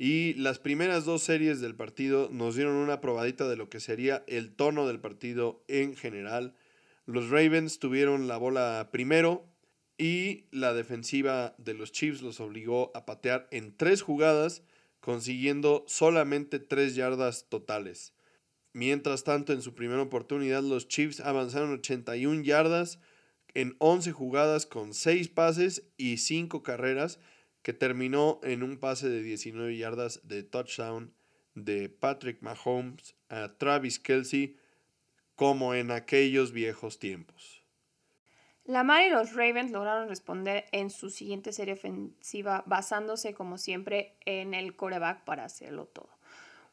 y 0.03 0.33
las 0.33 0.59
primeras 0.59 1.05
dos 1.05 1.23
series 1.23 1.61
del 1.61 1.75
partido 1.75 2.31
nos 2.33 2.57
dieron 2.57 2.77
una 2.77 3.03
probadita 3.03 3.47
de 3.47 3.57
lo 3.57 3.69
que 3.69 3.81
sería 3.81 4.25
el 4.29 4.51
tono 4.51 4.87
del 4.87 4.99
partido 4.99 5.63
en 5.69 5.95
general. 5.95 6.55
Los 7.05 7.29
Ravens 7.29 7.79
tuvieron 7.79 8.27
la 8.27 8.39
bola 8.39 8.89
primero, 8.93 9.47
y 9.99 10.47
la 10.53 10.73
defensiva 10.73 11.55
de 11.59 11.75
los 11.75 11.93
Chiefs 11.93 12.23
los 12.23 12.41
obligó 12.41 12.91
a 12.95 13.05
patear 13.05 13.47
en 13.51 13.77
tres 13.77 14.01
jugadas, 14.01 14.63
consiguiendo 15.01 15.85
solamente 15.87 16.61
tres 16.61 16.95
yardas 16.95 17.51
totales. 17.51 18.15
Mientras 18.73 19.23
tanto, 19.23 19.53
en 19.53 19.61
su 19.61 19.75
primera 19.75 20.01
oportunidad, 20.01 20.63
los 20.63 20.89
Chiefs 20.89 21.21
avanzaron 21.21 21.75
81 21.75 22.43
yardas 22.43 23.01
en 23.53 23.77
11 23.81 24.13
jugadas 24.13 24.65
con 24.65 24.95
6 24.95 25.29
pases 25.29 25.83
y 25.99 26.17
5 26.17 26.63
carreras, 26.63 27.21
que 27.63 27.73
terminó 27.73 28.41
en 28.43 28.63
un 28.63 28.79
pase 28.79 29.09
de 29.09 29.23
19 29.23 29.77
yardas 29.77 30.21
de 30.27 30.43
touchdown 30.43 31.13
de 31.55 31.89
Patrick 31.89 32.43
Mahomes 32.43 33.15
a 33.29 33.57
Travis 33.59 33.99
Kelsey, 33.99 34.57
como 35.35 35.75
en 35.75 35.91
aquellos 35.91 36.53
viejos 36.53 36.99
tiempos. 36.99 37.63
Lamar 38.65 39.05
y 39.05 39.11
los 39.11 39.35
Ravens 39.35 39.73
lograron 39.73 40.09
responder 40.09 40.67
en 40.71 40.91
su 40.91 41.11
siguiente 41.11 41.53
serie 41.53 41.75
ofensiva 41.75 42.63
basándose 42.67 43.35
como 43.35 43.59
siempre 43.59 44.17
en 44.27 44.55
el 44.55 44.77
coreback 44.77 45.25
para 45.25 45.45
hacerlo 45.45 45.87
todo. 45.87 46.20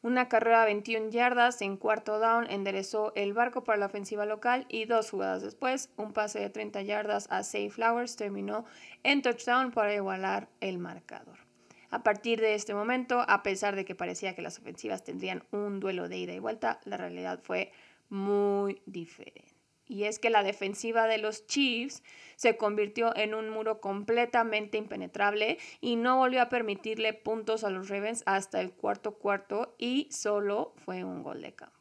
Una 0.00 0.28
carrera 0.28 0.60
de 0.60 0.66
21 0.66 1.10
yardas 1.10 1.60
en 1.60 1.76
cuarto 1.76 2.20
down 2.20 2.48
enderezó 2.48 3.12
el 3.16 3.32
barco 3.32 3.64
para 3.64 3.78
la 3.78 3.86
ofensiva 3.86 4.26
local 4.26 4.64
y 4.68 4.84
dos 4.84 5.10
jugadas 5.10 5.42
después, 5.42 5.90
un 5.96 6.12
pase 6.12 6.38
de 6.38 6.50
30 6.50 6.82
yardas 6.82 7.26
a 7.30 7.42
Safe 7.42 7.70
Flowers 7.70 8.14
terminó 8.14 8.64
en 9.02 9.22
touchdown 9.22 9.72
para 9.72 9.92
igualar 9.92 10.48
el 10.60 10.78
marcador. 10.78 11.38
A 11.90 12.04
partir 12.04 12.40
de 12.40 12.54
este 12.54 12.74
momento, 12.74 13.24
a 13.26 13.42
pesar 13.42 13.74
de 13.74 13.84
que 13.84 13.96
parecía 13.96 14.36
que 14.36 14.42
las 14.42 14.58
ofensivas 14.58 15.02
tendrían 15.02 15.42
un 15.50 15.80
duelo 15.80 16.08
de 16.08 16.18
ida 16.18 16.32
y 16.32 16.38
vuelta, 16.38 16.80
la 16.84 16.96
realidad 16.96 17.40
fue 17.42 17.72
muy 18.08 18.80
diferente 18.86 19.57
y 19.88 20.04
es 20.04 20.18
que 20.18 20.30
la 20.30 20.42
defensiva 20.42 21.06
de 21.06 21.18
los 21.18 21.46
Chiefs 21.46 22.02
se 22.36 22.56
convirtió 22.56 23.16
en 23.16 23.34
un 23.34 23.50
muro 23.50 23.80
completamente 23.80 24.78
impenetrable 24.78 25.58
y 25.80 25.96
no 25.96 26.18
volvió 26.18 26.42
a 26.42 26.48
permitirle 26.48 27.14
puntos 27.14 27.64
a 27.64 27.70
los 27.70 27.88
Ravens 27.88 28.22
hasta 28.26 28.60
el 28.60 28.72
cuarto 28.72 29.14
cuarto 29.14 29.74
y 29.78 30.08
solo 30.10 30.74
fue 30.84 31.04
un 31.04 31.22
gol 31.22 31.42
de 31.42 31.54
campo. 31.54 31.74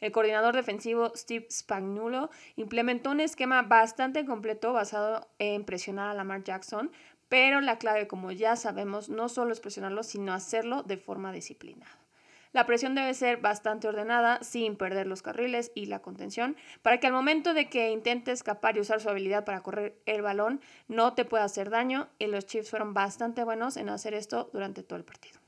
El 0.00 0.12
coordinador 0.12 0.54
defensivo 0.54 1.12
Steve 1.16 1.46
Spagnuolo 1.50 2.30
implementó 2.56 3.10
un 3.10 3.20
esquema 3.20 3.62
bastante 3.62 4.24
completo 4.24 4.72
basado 4.72 5.28
en 5.38 5.64
presionar 5.64 6.08
a 6.08 6.14
Lamar 6.14 6.44
Jackson, 6.44 6.92
pero 7.28 7.60
la 7.60 7.78
clave, 7.78 8.06
como 8.06 8.30
ya 8.30 8.56
sabemos, 8.56 9.08
no 9.08 9.28
solo 9.28 9.52
es 9.52 9.60
presionarlo, 9.60 10.02
sino 10.02 10.32
hacerlo 10.32 10.82
de 10.82 10.96
forma 10.96 11.32
disciplinada. 11.32 11.97
La 12.52 12.66
presión 12.66 12.94
debe 12.94 13.12
ser 13.14 13.38
bastante 13.38 13.88
ordenada 13.88 14.42
sin 14.42 14.76
perder 14.76 15.06
los 15.06 15.22
carriles 15.22 15.70
y 15.74 15.86
la 15.86 16.00
contención 16.00 16.56
para 16.82 16.98
que 16.98 17.06
al 17.06 17.12
momento 17.12 17.54
de 17.54 17.68
que 17.68 17.90
intente 17.90 18.32
escapar 18.32 18.76
y 18.76 18.80
usar 18.80 19.00
su 19.00 19.08
habilidad 19.08 19.44
para 19.44 19.62
correr 19.62 19.96
el 20.06 20.22
balón 20.22 20.60
no 20.88 21.14
te 21.14 21.24
pueda 21.24 21.44
hacer 21.44 21.70
daño 21.70 22.08
y 22.18 22.26
los 22.26 22.46
Chiefs 22.46 22.70
fueron 22.70 22.94
bastante 22.94 23.44
buenos 23.44 23.76
en 23.76 23.88
hacer 23.88 24.14
esto 24.14 24.50
durante 24.52 24.82
todo 24.82 24.98
el 24.98 25.04
partido. 25.04 25.38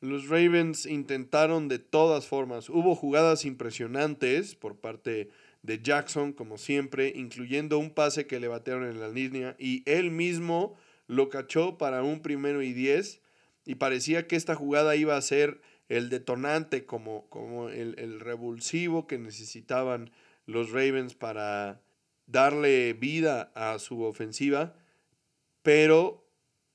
Los 0.00 0.28
Ravens 0.28 0.84
intentaron 0.84 1.68
de 1.68 1.78
todas 1.78 2.26
formas. 2.26 2.68
Hubo 2.68 2.94
jugadas 2.94 3.46
impresionantes 3.46 4.54
por 4.54 4.76
parte 4.76 5.30
de 5.62 5.80
Jackson, 5.80 6.34
como 6.34 6.58
siempre, 6.58 7.12
incluyendo 7.16 7.78
un 7.78 7.90
pase 7.90 8.26
que 8.26 8.38
le 8.38 8.48
batearon 8.48 8.84
en 8.84 9.00
la 9.00 9.08
línea 9.08 9.56
y 9.58 9.82
él 9.86 10.10
mismo 10.10 10.76
lo 11.06 11.30
cachó 11.30 11.78
para 11.78 12.02
un 12.02 12.20
primero 12.20 12.62
y 12.62 12.74
diez 12.74 13.22
y 13.64 13.76
parecía 13.76 14.26
que 14.26 14.36
esta 14.36 14.54
jugada 14.54 14.94
iba 14.94 15.16
a 15.16 15.22
ser 15.22 15.62
el 15.88 16.08
detonante, 16.08 16.86
como, 16.86 17.28
como 17.28 17.68
el, 17.68 18.20
revulsivo 18.20 19.06
que 19.06 19.18
necesitaban 19.18 20.10
los 20.46 20.70
Ravens 20.70 21.14
para 21.14 21.80
darle 22.26 22.94
vida 22.94 23.52
a 23.54 23.78
su 23.78 24.02
ofensiva, 24.02 24.74
pero 25.62 26.26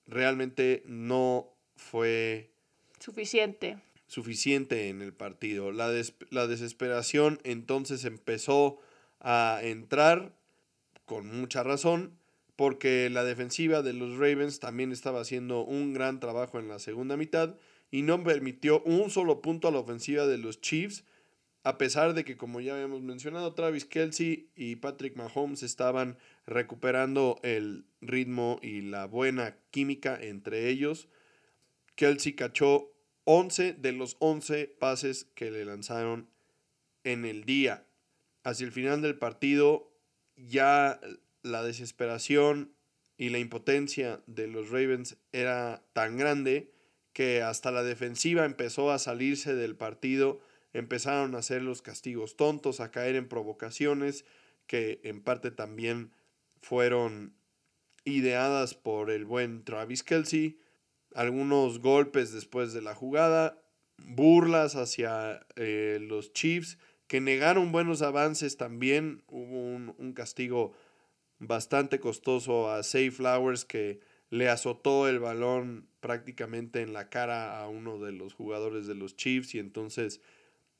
realmente 0.05 0.83
no 0.85 1.53
fue 1.75 2.51
suficiente. 2.99 3.77
Suficiente 4.07 4.89
en 4.89 5.01
el 5.01 5.13
partido. 5.13 5.71
La, 5.71 5.91
la 6.29 6.47
desesperación 6.47 7.39
entonces 7.43 8.05
empezó 8.05 8.79
a 9.19 9.59
entrar 9.63 10.33
con 11.05 11.27
mucha 11.27 11.63
razón 11.63 12.17
porque 12.55 13.09
la 13.09 13.23
defensiva 13.23 13.81
de 13.81 13.93
los 13.93 14.17
Ravens 14.17 14.59
también 14.59 14.91
estaba 14.91 15.21
haciendo 15.21 15.61
un 15.61 15.93
gran 15.93 16.19
trabajo 16.19 16.59
en 16.59 16.67
la 16.67 16.79
segunda 16.79 17.17
mitad 17.17 17.55
y 17.91 18.03
no 18.03 18.23
permitió 18.23 18.81
un 18.83 19.09
solo 19.09 19.41
punto 19.41 19.67
a 19.67 19.71
la 19.71 19.79
ofensiva 19.79 20.27
de 20.27 20.37
los 20.37 20.61
Chiefs, 20.61 21.03
a 21.63 21.77
pesar 21.77 22.13
de 22.13 22.23
que, 22.23 22.37
como 22.37 22.61
ya 22.61 22.73
habíamos 22.73 23.01
mencionado, 23.01 23.53
Travis 23.53 23.85
Kelsey 23.85 24.49
y 24.55 24.77
Patrick 24.77 25.15
Mahomes 25.17 25.61
estaban 25.61 26.17
recuperando 26.45 27.39
el 27.43 27.85
ritmo 28.01 28.59
y 28.61 28.81
la 28.81 29.05
buena 29.05 29.57
química 29.71 30.17
entre 30.19 30.69
ellos. 30.69 31.09
Kelsey 31.95 32.33
cachó 32.33 32.93
11 33.25 33.73
de 33.73 33.91
los 33.91 34.15
11 34.19 34.67
pases 34.79 35.25
que 35.35 35.51
le 35.51 35.65
lanzaron 35.65 36.29
en 37.03 37.25
el 37.25 37.43
día. 37.43 37.85
Hacia 38.43 38.65
el 38.65 38.71
final 38.71 39.01
del 39.01 39.17
partido, 39.17 39.91
ya 40.37 41.01
la 41.43 41.61
desesperación 41.61 42.73
y 43.17 43.29
la 43.29 43.39
impotencia 43.39 44.23
de 44.27 44.47
los 44.47 44.69
Ravens 44.69 45.17
era 45.33 45.83
tan 45.91 46.17
grande 46.17 46.71
que 47.13 47.41
hasta 47.41 47.71
la 47.71 47.83
defensiva 47.83 48.45
empezó 48.45 48.91
a 48.91 48.99
salirse 48.99 49.55
del 49.55 49.75
partido, 49.75 50.39
empezaron 50.73 51.35
a 51.35 51.39
hacer 51.39 51.61
los 51.61 51.81
castigos 51.81 52.35
tontos, 52.35 52.79
a 52.79 52.91
caer 52.91 53.15
en 53.15 53.27
provocaciones 53.27 54.25
que 54.67 55.01
en 55.03 55.21
parte 55.21 55.51
también 55.51 56.11
fueron 56.61 57.33
ideadas 58.05 58.75
por 58.75 59.09
el 59.09 59.25
buen 59.25 59.63
Travis 59.63 60.03
Kelsey, 60.03 60.59
algunos 61.15 61.79
golpes 61.79 62.31
después 62.31 62.73
de 62.73 62.81
la 62.81 62.93
jugada, 62.93 63.61
burlas 63.97 64.75
hacia 64.75 65.45
eh, 65.55 65.97
los 66.01 66.33
Chiefs 66.33 66.77
que 67.07 67.19
negaron 67.19 67.71
buenos 67.71 68.03
avances 68.03 68.55
también, 68.55 69.23
hubo 69.27 69.63
un, 69.63 69.95
un 69.97 70.13
castigo 70.13 70.73
bastante 71.39 71.99
costoso 71.99 72.69
a 72.69 72.83
Safe 72.83 73.09
Flowers 73.09 73.65
que 73.65 73.99
le 74.29 74.47
azotó 74.47 75.07
el 75.07 75.19
balón 75.19 75.88
prácticamente 75.99 76.81
en 76.81 76.93
la 76.93 77.09
cara 77.09 77.59
a 77.59 77.67
uno 77.67 77.99
de 77.99 78.11
los 78.11 78.33
jugadores 78.33 78.87
de 78.87 78.95
los 78.95 79.15
Chiefs 79.15 79.55
y 79.55 79.59
entonces 79.59 80.21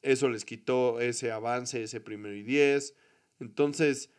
eso 0.02 0.30
les 0.30 0.46
quitó 0.46 1.02
ese 1.02 1.32
avance, 1.32 1.84
ese 1.84 2.00
primero 2.00 2.36
y 2.36 2.44
diez. 2.44 2.96
Entonces 3.40 4.12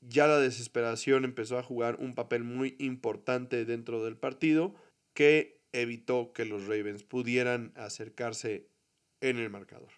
ya 0.00 0.26
la 0.26 0.38
desesperación 0.38 1.24
empezó 1.24 1.58
a 1.58 1.62
jugar 1.62 1.96
un 2.00 2.14
papel 2.14 2.44
muy 2.44 2.76
importante 2.78 3.64
dentro 3.64 4.04
del 4.04 4.16
partido 4.16 4.74
que 5.14 5.60
evitó 5.72 6.32
que 6.32 6.44
los 6.44 6.66
Ravens 6.66 7.02
pudieran 7.02 7.72
acercarse 7.76 8.68
en 9.20 9.38
el 9.38 9.50
marcador. 9.50 9.90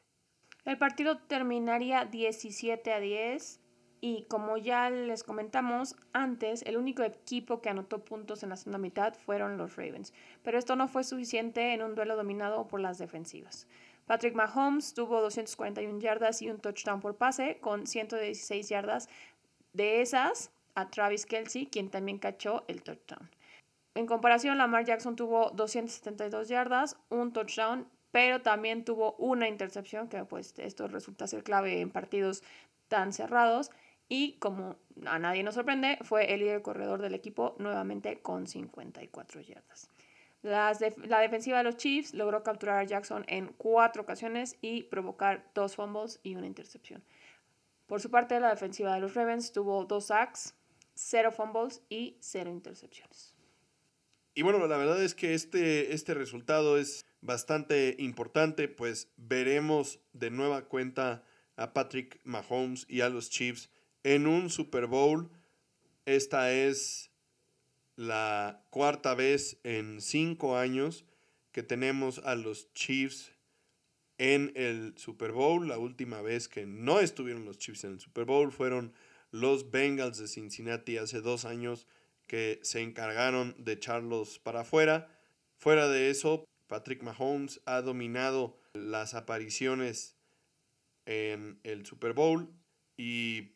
El 0.64 0.78
partido 0.78 1.18
terminaría 1.18 2.04
17 2.04 2.92
a 2.92 3.00
10 3.00 3.59
y 4.00 4.24
como 4.24 4.56
ya 4.56 4.90
les 4.90 5.24
comentamos 5.24 5.96
antes, 6.12 6.62
el 6.62 6.76
único 6.76 7.02
equipo 7.02 7.60
que 7.60 7.68
anotó 7.68 8.04
puntos 8.04 8.42
en 8.42 8.50
la 8.50 8.56
segunda 8.56 8.78
mitad 8.78 9.14
fueron 9.14 9.58
los 9.58 9.76
Ravens, 9.76 10.12
pero 10.42 10.58
esto 10.58 10.76
no 10.76 10.88
fue 10.88 11.04
suficiente 11.04 11.74
en 11.74 11.82
un 11.82 11.94
duelo 11.94 12.16
dominado 12.16 12.66
por 12.66 12.80
las 12.80 12.98
defensivas. 12.98 13.66
Patrick 14.06 14.34
Mahomes 14.34 14.94
tuvo 14.94 15.20
241 15.20 16.00
yardas 16.00 16.42
y 16.42 16.50
un 16.50 16.58
touchdown 16.58 17.00
por 17.00 17.16
pase 17.16 17.58
con 17.60 17.86
116 17.86 18.68
yardas 18.68 19.08
de 19.72 20.00
esas 20.00 20.50
a 20.74 20.90
Travis 20.90 21.26
Kelsey, 21.26 21.66
quien 21.66 21.90
también 21.90 22.18
cachó 22.18 22.64
el 22.68 22.82
touchdown. 22.82 23.30
En 23.94 24.06
comparación, 24.06 24.58
Lamar 24.58 24.84
Jackson 24.84 25.16
tuvo 25.16 25.50
272 25.50 26.48
yardas, 26.48 26.96
un 27.08 27.32
touchdown, 27.32 27.86
pero 28.12 28.40
también 28.40 28.84
tuvo 28.84 29.12
una 29.18 29.48
intercepción, 29.48 30.08
que 30.08 30.24
pues 30.24 30.54
esto 30.58 30.88
resulta 30.88 31.26
ser 31.26 31.42
clave 31.42 31.80
en 31.80 31.90
partidos 31.90 32.42
tan 32.88 33.12
cerrados. 33.12 33.70
Y 34.12 34.32
como 34.40 34.76
a 35.06 35.20
nadie 35.20 35.44
nos 35.44 35.54
sorprende, 35.54 35.96
fue 36.02 36.34
el 36.34 36.40
líder 36.40 36.62
corredor 36.62 37.00
del 37.00 37.14
equipo 37.14 37.54
nuevamente 37.58 38.20
con 38.20 38.48
54 38.48 39.40
yardas. 39.40 39.88
la 40.42 41.20
defensiva 41.20 41.58
de 41.58 41.64
los 41.64 41.76
Chiefs 41.76 42.12
logró 42.12 42.42
capturar 42.42 42.78
a 42.78 42.84
Jackson 42.84 43.24
en 43.28 43.46
cuatro 43.56 44.02
ocasiones 44.02 44.56
y 44.60 44.82
provocar 44.82 45.48
dos 45.54 45.76
fumbles 45.76 46.18
y 46.24 46.34
una 46.34 46.48
intercepción. 46.48 47.04
Por 47.86 48.00
su 48.00 48.10
parte, 48.10 48.40
la 48.40 48.50
defensiva 48.50 48.94
de 48.94 49.00
los 49.00 49.14
Ravens 49.14 49.52
tuvo 49.52 49.84
dos 49.84 50.06
sacks, 50.06 50.54
cero 50.94 51.30
fumbles 51.30 51.80
y 51.88 52.16
cero 52.18 52.50
intercepciones. 52.50 53.36
Y 54.34 54.42
bueno, 54.42 54.66
la 54.66 54.76
verdad 54.76 55.00
es 55.00 55.14
que 55.14 55.34
este, 55.34 55.94
este 55.94 56.14
resultado 56.14 56.78
es 56.78 57.06
bastante 57.20 57.94
importante, 58.00 58.66
pues 58.66 59.08
veremos 59.16 60.00
de 60.14 60.30
nueva 60.30 60.62
cuenta 60.62 61.22
a 61.54 61.72
Patrick 61.72 62.18
Mahomes 62.24 62.86
y 62.88 63.02
a 63.02 63.08
los 63.08 63.30
Chiefs 63.30 63.70
en 64.02 64.26
un 64.26 64.50
Super 64.50 64.86
Bowl. 64.86 65.30
Esta 66.06 66.52
es 66.52 67.10
la 67.96 68.64
cuarta 68.70 69.14
vez 69.14 69.58
en 69.64 70.00
cinco 70.00 70.56
años 70.56 71.04
que 71.52 71.62
tenemos 71.62 72.18
a 72.20 72.34
los 72.34 72.72
Chiefs 72.72 73.32
en 74.18 74.52
el 74.54 74.94
Super 74.96 75.32
Bowl. 75.32 75.68
La 75.68 75.78
última 75.78 76.22
vez 76.22 76.48
que 76.48 76.66
no 76.66 77.00
estuvieron 77.00 77.44
los 77.44 77.58
Chiefs 77.58 77.84
en 77.84 77.92
el 77.92 78.00
Super 78.00 78.24
Bowl 78.24 78.52
fueron 78.52 78.92
los 79.30 79.70
Bengals 79.70 80.18
de 80.18 80.28
Cincinnati 80.28 80.96
hace 80.98 81.20
dos 81.20 81.44
años 81.44 81.86
que 82.26 82.60
se 82.62 82.80
encargaron 82.80 83.54
de 83.58 83.72
echarlos 83.72 84.38
para 84.38 84.60
afuera. 84.60 85.08
Fuera 85.56 85.88
de 85.88 86.10
eso, 86.10 86.44
Patrick 86.68 87.02
Mahomes 87.02 87.60
ha 87.66 87.82
dominado 87.82 88.58
las 88.72 89.14
apariciones 89.14 90.16
en 91.06 91.58
el 91.64 91.84
Super 91.84 92.12
Bowl 92.12 92.48
y 92.96 93.50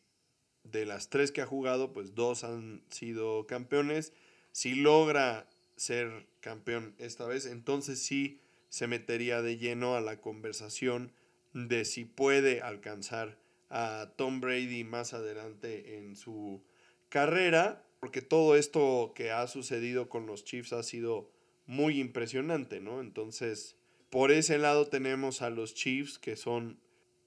de 0.71 0.85
las 0.85 1.09
tres 1.09 1.31
que 1.31 1.41
ha 1.41 1.45
jugado, 1.45 1.93
pues 1.93 2.15
dos 2.15 2.43
han 2.43 2.83
sido 2.89 3.47
campeones. 3.47 4.13
Si 4.51 4.75
logra 4.75 5.47
ser 5.75 6.27
campeón 6.39 6.95
esta 6.97 7.25
vez, 7.25 7.45
entonces 7.45 7.99
sí 7.99 8.39
se 8.69 8.87
metería 8.87 9.41
de 9.41 9.57
lleno 9.57 9.95
a 9.95 10.01
la 10.01 10.19
conversación 10.19 11.11
de 11.53 11.85
si 11.85 12.05
puede 12.05 12.61
alcanzar 12.61 13.37
a 13.69 14.11
Tom 14.17 14.41
Brady 14.41 14.83
más 14.83 15.13
adelante 15.13 15.97
en 15.97 16.15
su 16.15 16.61
carrera, 17.09 17.85
porque 17.99 18.21
todo 18.21 18.55
esto 18.55 19.13
que 19.15 19.31
ha 19.31 19.47
sucedido 19.47 20.09
con 20.09 20.25
los 20.25 20.43
Chiefs 20.43 20.73
ha 20.73 20.83
sido 20.83 21.31
muy 21.65 21.99
impresionante, 21.99 22.79
¿no? 22.79 23.01
Entonces, 23.01 23.75
por 24.09 24.31
ese 24.31 24.57
lado 24.57 24.87
tenemos 24.87 25.41
a 25.41 25.49
los 25.49 25.73
Chiefs, 25.73 26.19
que 26.19 26.35
son 26.35 26.79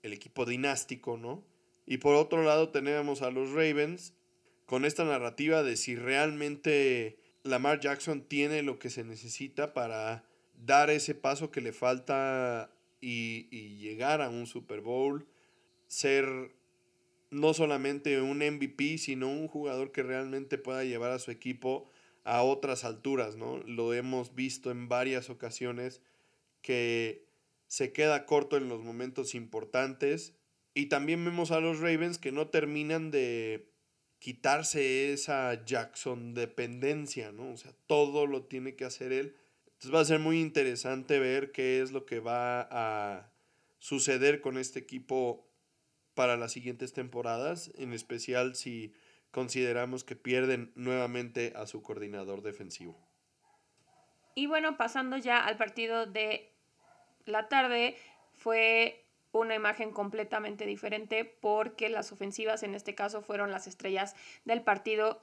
el 0.02 0.12
equipo 0.12 0.44
dinástico, 0.44 1.16
¿no? 1.16 1.42
Y 1.90 1.96
por 1.96 2.16
otro 2.16 2.42
lado 2.42 2.68
tenemos 2.68 3.22
a 3.22 3.30
los 3.30 3.52
Ravens 3.52 4.12
con 4.66 4.84
esta 4.84 5.04
narrativa 5.04 5.62
de 5.62 5.78
si 5.78 5.96
realmente 5.96 7.18
Lamar 7.44 7.80
Jackson 7.80 8.20
tiene 8.20 8.62
lo 8.62 8.78
que 8.78 8.90
se 8.90 9.04
necesita 9.04 9.72
para 9.72 10.22
dar 10.54 10.90
ese 10.90 11.14
paso 11.14 11.50
que 11.50 11.62
le 11.62 11.72
falta 11.72 12.70
y, 13.00 13.48
y 13.50 13.78
llegar 13.78 14.20
a 14.20 14.28
un 14.28 14.46
Super 14.46 14.82
Bowl 14.82 15.26
ser 15.86 16.54
no 17.30 17.54
solamente 17.54 18.20
un 18.20 18.40
MVP, 18.40 18.98
sino 18.98 19.30
un 19.30 19.48
jugador 19.48 19.90
que 19.90 20.02
realmente 20.02 20.58
pueda 20.58 20.84
llevar 20.84 21.12
a 21.12 21.18
su 21.18 21.30
equipo 21.30 21.90
a 22.24 22.42
otras 22.42 22.84
alturas, 22.84 23.36
¿no? 23.36 23.60
Lo 23.64 23.94
hemos 23.94 24.34
visto 24.34 24.70
en 24.70 24.90
varias 24.90 25.30
ocasiones 25.30 26.02
que 26.60 27.24
se 27.66 27.94
queda 27.94 28.26
corto 28.26 28.58
en 28.58 28.68
los 28.68 28.82
momentos 28.82 29.34
importantes 29.34 30.34
y 30.74 30.86
también 30.86 31.24
vemos 31.24 31.50
a 31.50 31.60
los 31.60 31.80
Ravens 31.80 32.18
que 32.18 32.32
no 32.32 32.48
terminan 32.48 33.10
de 33.10 33.72
quitarse 34.18 35.12
esa 35.12 35.64
Jackson 35.64 36.34
dependencia, 36.34 37.32
¿no? 37.32 37.52
O 37.52 37.56
sea, 37.56 37.72
todo 37.86 38.26
lo 38.26 38.44
tiene 38.44 38.74
que 38.74 38.84
hacer 38.84 39.12
él. 39.12 39.36
Entonces 39.66 39.94
va 39.94 40.00
a 40.00 40.04
ser 40.04 40.18
muy 40.18 40.40
interesante 40.40 41.18
ver 41.18 41.52
qué 41.52 41.80
es 41.80 41.92
lo 41.92 42.04
que 42.04 42.20
va 42.20 42.68
a 42.70 43.32
suceder 43.78 44.40
con 44.40 44.58
este 44.58 44.80
equipo 44.80 45.46
para 46.14 46.36
las 46.36 46.52
siguientes 46.52 46.92
temporadas, 46.92 47.70
en 47.76 47.92
especial 47.92 48.56
si 48.56 48.92
consideramos 49.30 50.02
que 50.02 50.16
pierden 50.16 50.72
nuevamente 50.74 51.52
a 51.54 51.66
su 51.66 51.82
coordinador 51.82 52.42
defensivo. 52.42 52.98
Y 54.34 54.46
bueno, 54.46 54.76
pasando 54.76 55.16
ya 55.16 55.38
al 55.38 55.56
partido 55.56 56.06
de 56.06 56.52
la 57.24 57.48
tarde, 57.48 57.96
fue 58.34 59.07
una 59.38 59.54
imagen 59.54 59.92
completamente 59.92 60.66
diferente 60.66 61.24
porque 61.24 61.88
las 61.88 62.12
ofensivas 62.12 62.62
en 62.62 62.74
este 62.74 62.94
caso 62.94 63.22
fueron 63.22 63.50
las 63.50 63.66
estrellas 63.66 64.14
del 64.44 64.62
partido, 64.62 65.22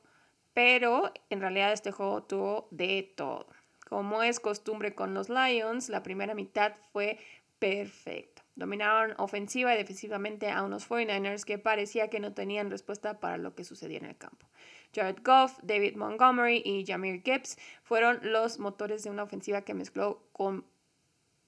pero 0.53 1.11
en 1.29 1.41
realidad 1.41 1.73
este 1.73 1.91
juego 1.91 2.23
tuvo 2.23 2.67
de 2.71 3.13
todo. 3.15 3.47
Como 3.87 4.23
es 4.23 4.39
costumbre 4.39 4.95
con 4.95 5.13
los 5.13 5.29
Lions, 5.29 5.89
la 5.89 6.01
primera 6.01 6.33
mitad 6.33 6.73
fue 6.91 7.19
perfecta. 7.59 8.43
Dominaron 8.55 9.13
ofensiva 9.17 9.73
y 9.73 9.77
defensivamente 9.77 10.49
a 10.49 10.63
unos 10.63 10.89
49ers 10.89 11.43
que 11.43 11.59
parecía 11.59 12.09
que 12.09 12.19
no 12.19 12.33
tenían 12.33 12.71
respuesta 12.71 13.19
para 13.19 13.37
lo 13.37 13.53
que 13.53 13.63
sucedía 13.63 13.97
en 13.97 14.05
el 14.05 14.17
campo. 14.17 14.47
Jared 14.95 15.17
Goff, 15.23 15.59
David 15.61 15.97
Montgomery 15.97 16.61
y 16.63 16.85
Jamir 16.85 17.21
Gibbs 17.21 17.57
fueron 17.83 18.19
los 18.23 18.59
motores 18.59 19.03
de 19.03 19.09
una 19.09 19.23
ofensiva 19.23 19.61
que 19.61 19.73
mezcló 19.73 20.23
con 20.31 20.65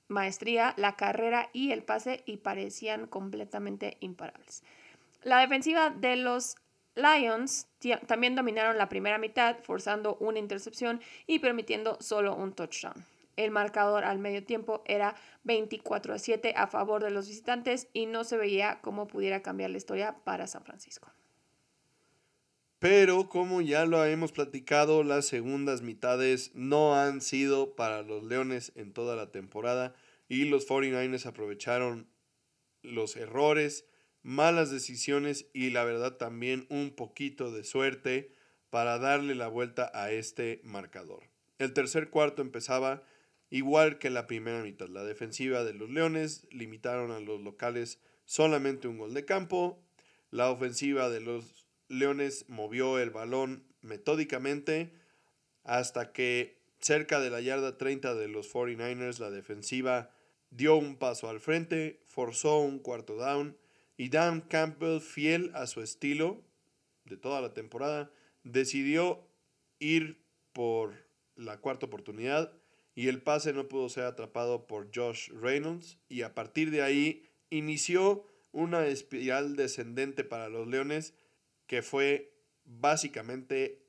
maestría 0.07 0.73
la 0.77 0.95
carrera 0.95 1.49
y 1.53 1.71
el 1.71 1.83
pase 1.83 2.23
y 2.25 2.37
parecían 2.37 3.07
completamente 3.07 3.97
imparables. 3.99 4.63
La 5.23 5.39
defensiva 5.39 5.89
de 5.89 6.15
los 6.15 6.55
Lions 6.95 7.67
también 8.07 8.35
dominaron 8.35 8.77
la 8.77 8.89
primera 8.89 9.17
mitad, 9.17 9.57
forzando 9.63 10.15
una 10.19 10.39
intercepción 10.39 11.01
y 11.27 11.39
permitiendo 11.39 11.97
solo 11.99 12.35
un 12.35 12.53
touchdown. 12.53 13.05
El 13.35 13.51
marcador 13.51 14.03
al 14.03 14.17
medio 14.17 14.43
tiempo 14.43 14.81
era 14.85 15.15
24 15.43 16.15
a 16.15 16.19
7 16.19 16.53
a 16.57 16.65
favor 16.67 17.03
de 17.03 17.11
los 17.11 17.27
visitantes 17.27 17.87
y 17.93 18.07
no 18.07 18.23
se 18.23 18.35
veía 18.35 18.79
cómo 18.81 19.05
pudiera 19.07 19.43
cambiar 19.43 19.69
la 19.69 19.77
historia 19.77 20.15
para 20.23 20.47
San 20.47 20.63
Francisco. 20.63 21.11
Pero 22.79 23.27
como 23.29 23.61
ya 23.61 23.85
lo 23.85 24.03
hemos 24.05 24.31
platicado, 24.31 25.03
las 25.03 25.25
segundas 25.25 25.81
mitades 25.81 26.51
no 26.53 26.95
han 26.95 27.21
sido 27.21 27.75
para 27.75 28.03
los 28.03 28.23
Leones 28.23 28.71
en 28.75 28.93
toda 28.93 29.15
la 29.15 29.31
temporada 29.31 29.95
y 30.29 30.45
los 30.45 30.67
49ers 30.67 31.25
aprovecharon 31.25 32.07
los 32.83 33.15
errores, 33.15 33.85
malas 34.21 34.69
decisiones 34.69 35.47
y 35.53 35.71
la 35.71 35.83
verdad 35.83 36.17
también 36.17 36.67
un 36.69 36.91
poquito 36.91 37.51
de 37.51 37.63
suerte 37.63 38.31
para 38.69 38.99
darle 38.99 39.33
la 39.33 39.47
vuelta 39.47 39.89
a 39.93 40.11
este 40.11 40.61
marcador. 40.63 41.23
El 41.57 41.73
tercer 41.73 42.09
cuarto 42.09 42.41
empezaba 42.41 43.03
Igual 43.49 43.97
que 43.97 44.09
la 44.09 44.27
primera 44.27 44.61
mitad, 44.61 44.89
la 44.89 45.03
defensiva 45.03 45.63
de 45.63 45.73
los 45.73 45.89
Leones 45.89 46.47
limitaron 46.51 47.11
a 47.11 47.19
los 47.21 47.39
locales 47.39 47.99
solamente 48.25 48.89
un 48.89 48.97
gol 48.97 49.13
de 49.13 49.23
campo. 49.23 49.81
La 50.31 50.51
ofensiva 50.51 51.09
de 51.09 51.21
los 51.21 51.56
Leones 51.89 52.45
movió 52.47 52.99
el 52.99 53.09
balón 53.09 53.63
metódicamente 53.81 54.91
hasta 55.63 56.11
que 56.11 56.57
cerca 56.79 57.19
de 57.19 57.29
la 57.29 57.41
yarda 57.41 57.77
30 57.77 58.15
de 58.15 58.27
los 58.27 58.53
49ers 58.53 59.19
la 59.19 59.31
defensiva 59.31 60.11
dio 60.49 60.75
un 60.75 60.95
paso 60.95 61.29
al 61.29 61.39
frente, 61.39 62.01
forzó 62.05 62.59
un 62.59 62.79
cuarto 62.79 63.15
down 63.15 63.57
y 63.97 64.09
Dan 64.09 64.41
Campbell, 64.41 65.01
fiel 65.01 65.51
a 65.55 65.67
su 65.67 65.81
estilo 65.81 66.41
de 67.05 67.17
toda 67.17 67.41
la 67.41 67.53
temporada, 67.53 68.11
decidió 68.43 69.27
ir 69.79 70.21
por 70.53 70.93
la 71.35 71.59
cuarta 71.59 71.85
oportunidad 71.85 72.53
y 72.95 73.09
el 73.09 73.21
pase 73.21 73.53
no 73.53 73.67
pudo 73.67 73.89
ser 73.89 74.05
atrapado 74.05 74.67
por 74.67 74.89
Josh 74.93 75.29
Reynolds 75.31 75.97
y 76.09 76.21
a 76.21 76.33
partir 76.33 76.71
de 76.71 76.81
ahí 76.81 77.29
inició 77.49 78.25
una 78.51 78.87
espiral 78.87 79.55
descendente 79.55 80.23
para 80.23 80.49
los 80.49 80.67
Leones 80.67 81.13
que 81.67 81.81
fue 81.81 82.33
básicamente 82.63 83.83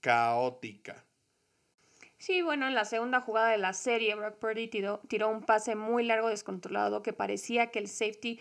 caótica. 0.00 1.04
Sí, 2.18 2.40
bueno, 2.40 2.66
en 2.66 2.74
la 2.74 2.84
segunda 2.84 3.20
jugada 3.20 3.50
de 3.50 3.58
la 3.58 3.74
serie, 3.74 4.14
Brock 4.14 4.36
Purdy 4.36 4.68
tiró, 4.68 5.00
tiró 5.08 5.28
un 5.28 5.42
pase 5.42 5.74
muy 5.74 6.04
largo 6.04 6.28
descontrolado 6.28 7.02
que 7.02 7.12
parecía 7.12 7.70
que 7.70 7.78
el 7.78 7.88
safety 7.88 8.40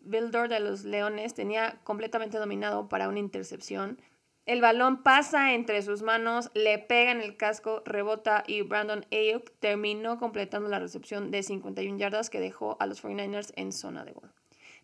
builder 0.00 0.48
de 0.48 0.60
los 0.60 0.84
Leones 0.84 1.34
tenía 1.34 1.80
completamente 1.84 2.38
dominado 2.38 2.88
para 2.88 3.08
una 3.08 3.20
intercepción. 3.20 4.00
El 4.46 4.62
balón 4.62 5.02
pasa 5.02 5.52
entre 5.52 5.82
sus 5.82 6.02
manos, 6.02 6.50
le 6.54 6.78
pega 6.78 7.12
en 7.12 7.20
el 7.20 7.36
casco, 7.36 7.82
rebota 7.84 8.44
y 8.46 8.62
Brandon 8.62 9.04
Ayuk 9.12 9.52
terminó 9.60 10.18
completando 10.18 10.68
la 10.68 10.78
recepción 10.78 11.30
de 11.30 11.42
51 11.42 11.98
yardas 11.98 12.30
que 12.30 12.40
dejó 12.40 12.76
a 12.80 12.86
los 12.86 13.04
49ers 13.04 13.52
en 13.56 13.72
zona 13.72 14.04
de 14.04 14.12
gol. 14.12 14.32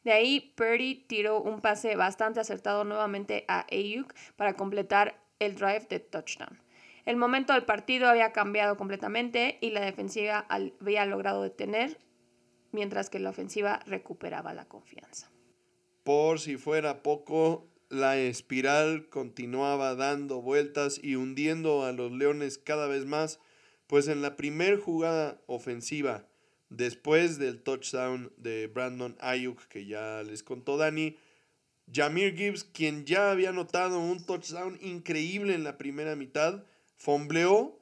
De 0.04 0.12
ahí, 0.12 0.52
Purdy 0.54 1.04
tiró 1.06 1.40
un 1.40 1.60
pase 1.60 1.96
bastante 1.96 2.38
acertado 2.38 2.84
nuevamente 2.84 3.44
a 3.48 3.66
Ayuk 3.72 4.14
para 4.36 4.54
completar 4.54 5.18
el 5.38 5.54
drive 5.56 5.86
de 5.88 5.98
touchdown. 5.98 6.60
El 7.06 7.16
momento 7.16 7.52
del 7.52 7.64
partido 7.64 8.08
había 8.08 8.32
cambiado 8.32 8.76
completamente 8.76 9.58
y 9.60 9.70
la 9.70 9.80
defensiva 9.80 10.46
había 10.48 11.04
logrado 11.06 11.42
detener, 11.42 11.98
mientras 12.72 13.10
que 13.10 13.18
la 13.18 13.30
ofensiva 13.30 13.80
recuperaba 13.86 14.54
la 14.54 14.66
confianza. 14.66 15.30
Por 16.02 16.38
si 16.38 16.56
fuera 16.56 17.02
poco, 17.02 17.66
la 17.88 18.18
espiral 18.18 19.08
continuaba 19.08 19.94
dando 19.94 20.42
vueltas 20.42 20.98
y 21.02 21.16
hundiendo 21.16 21.84
a 21.84 21.92
los 21.92 22.12
Leones 22.12 22.58
cada 22.58 22.88
vez 22.88 23.06
más, 23.06 23.40
pues 23.86 24.08
en 24.08 24.22
la 24.22 24.36
primer 24.36 24.78
jugada 24.78 25.40
ofensiva, 25.46 26.26
después 26.76 27.38
del 27.38 27.62
touchdown 27.62 28.32
de 28.36 28.66
Brandon 28.66 29.16
Ayuk, 29.20 29.66
que 29.68 29.86
ya 29.86 30.22
les 30.22 30.42
contó 30.42 30.76
Dani, 30.76 31.16
Jamir 31.92 32.34
Gibbs, 32.36 32.64
quien 32.64 33.04
ya 33.04 33.30
había 33.30 33.52
notado 33.52 33.98
un 33.98 34.24
touchdown 34.24 34.78
increíble 34.80 35.54
en 35.54 35.64
la 35.64 35.76
primera 35.76 36.16
mitad, 36.16 36.64
fombleó. 36.96 37.78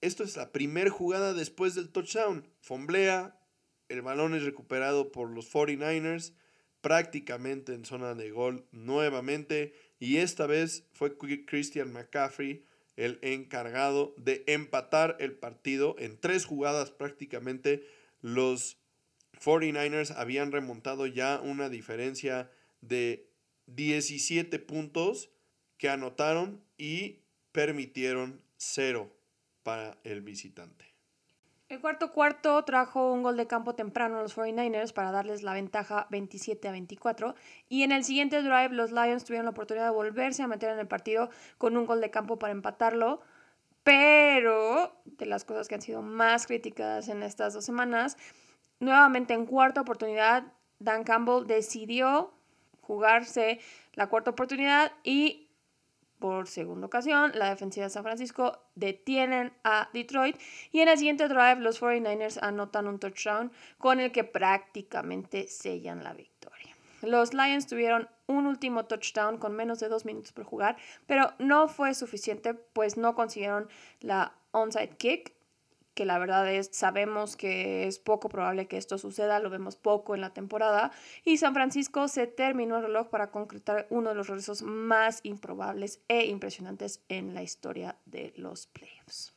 Esto 0.00 0.22
es 0.22 0.36
la 0.36 0.52
primera 0.52 0.90
jugada 0.90 1.34
después 1.34 1.74
del 1.74 1.88
touchdown. 1.88 2.46
Fomblea, 2.60 3.40
el 3.88 4.02
balón 4.02 4.34
es 4.34 4.44
recuperado 4.44 5.10
por 5.10 5.30
los 5.30 5.52
49ers 5.52 6.34
prácticamente 6.80 7.74
en 7.74 7.84
zona 7.84 8.14
de 8.14 8.30
gol 8.30 8.66
nuevamente 8.70 9.74
y 9.98 10.18
esta 10.18 10.46
vez 10.46 10.84
fue 10.92 11.16
Christian 11.16 11.92
McCaffrey 11.92 12.64
el 12.96 13.18
encargado 13.22 14.14
de 14.16 14.44
empatar 14.46 15.16
el 15.20 15.32
partido 15.32 15.96
en 15.98 16.18
tres 16.18 16.44
jugadas 16.44 16.90
prácticamente 16.90 17.84
los 18.20 18.78
49ers 19.40 20.14
habían 20.16 20.52
remontado 20.52 21.06
ya 21.06 21.40
una 21.42 21.68
diferencia 21.68 22.50
de 22.80 23.28
17 23.66 24.58
puntos 24.58 25.30
que 25.76 25.88
anotaron 25.88 26.62
y 26.76 27.20
permitieron 27.52 28.42
cero 28.56 29.12
para 29.62 29.98
el 30.04 30.22
visitante. 30.22 30.88
El 31.68 31.80
cuarto 31.82 32.12
cuarto 32.12 32.64
trajo 32.64 33.12
un 33.12 33.22
gol 33.22 33.36
de 33.36 33.46
campo 33.46 33.74
temprano 33.74 34.18
a 34.18 34.22
los 34.22 34.34
49ers 34.34 34.94
para 34.94 35.10
darles 35.10 35.42
la 35.42 35.52
ventaja 35.52 36.06
27 36.08 36.66
a 36.66 36.72
24 36.72 37.34
y 37.68 37.82
en 37.82 37.92
el 37.92 38.04
siguiente 38.04 38.40
drive 38.40 38.70
los 38.70 38.90
Lions 38.90 39.24
tuvieron 39.24 39.44
la 39.44 39.50
oportunidad 39.50 39.84
de 39.84 39.90
volverse 39.90 40.42
a 40.42 40.46
meter 40.46 40.70
en 40.70 40.78
el 40.78 40.88
partido 40.88 41.28
con 41.58 41.76
un 41.76 41.84
gol 41.84 42.00
de 42.00 42.10
campo 42.10 42.38
para 42.38 42.52
empatarlo, 42.52 43.20
pero 43.88 44.92
de 45.06 45.24
las 45.24 45.46
cosas 45.46 45.66
que 45.66 45.74
han 45.74 45.80
sido 45.80 46.02
más 46.02 46.46
criticadas 46.46 47.08
en 47.08 47.22
estas 47.22 47.54
dos 47.54 47.64
semanas, 47.64 48.18
nuevamente 48.80 49.32
en 49.32 49.46
cuarta 49.46 49.80
oportunidad 49.80 50.52
Dan 50.78 51.04
Campbell 51.04 51.46
decidió 51.46 52.34
jugarse 52.82 53.60
la 53.94 54.08
cuarta 54.08 54.32
oportunidad 54.32 54.92
y 55.04 55.48
por 56.18 56.48
segunda 56.48 56.86
ocasión, 56.86 57.32
la 57.34 57.48
defensiva 57.48 57.86
de 57.86 57.90
San 57.90 58.02
Francisco 58.02 58.58
detienen 58.74 59.54
a 59.64 59.88
Detroit 59.94 60.36
y 60.70 60.80
en 60.80 60.88
el 60.88 60.98
siguiente 60.98 61.26
drive 61.26 61.60
los 61.60 61.80
49ers 61.80 62.40
anotan 62.42 62.88
un 62.88 62.98
touchdown 62.98 63.50
con 63.78 64.00
el 64.00 64.12
que 64.12 64.24
prácticamente 64.24 65.48
sellan 65.48 66.04
la 66.04 66.12
victoria. 66.12 66.37
Los 67.02 67.34
Lions 67.34 67.66
tuvieron 67.66 68.08
un 68.26 68.46
último 68.46 68.84
touchdown 68.86 69.38
con 69.38 69.54
menos 69.54 69.80
de 69.80 69.88
dos 69.88 70.04
minutos 70.04 70.32
por 70.32 70.44
jugar, 70.44 70.76
pero 71.06 71.32
no 71.38 71.68
fue 71.68 71.94
suficiente 71.94 72.54
pues 72.54 72.96
no 72.96 73.14
consiguieron 73.14 73.68
la 74.00 74.34
onside 74.50 74.96
kick 74.96 75.38
que 75.98 76.04
la 76.04 76.20
verdad 76.20 76.48
es, 76.48 76.70
sabemos 76.70 77.34
que 77.34 77.88
es 77.88 77.98
poco 77.98 78.28
probable 78.28 78.68
que 78.68 78.76
esto 78.76 78.98
suceda, 78.98 79.40
lo 79.40 79.50
vemos 79.50 79.74
poco 79.74 80.14
en 80.14 80.20
la 80.20 80.32
temporada, 80.32 80.92
y 81.24 81.38
San 81.38 81.54
Francisco 81.54 82.06
se 82.06 82.28
terminó 82.28 82.76
el 82.76 82.84
reloj 82.84 83.08
para 83.08 83.32
concretar 83.32 83.88
uno 83.90 84.10
de 84.10 84.14
los 84.14 84.28
regresos 84.28 84.62
más 84.62 85.18
improbables 85.24 86.00
e 86.06 86.26
impresionantes 86.26 87.02
en 87.08 87.34
la 87.34 87.42
historia 87.42 87.96
de 88.06 88.32
los 88.36 88.68
playoffs. 88.68 89.34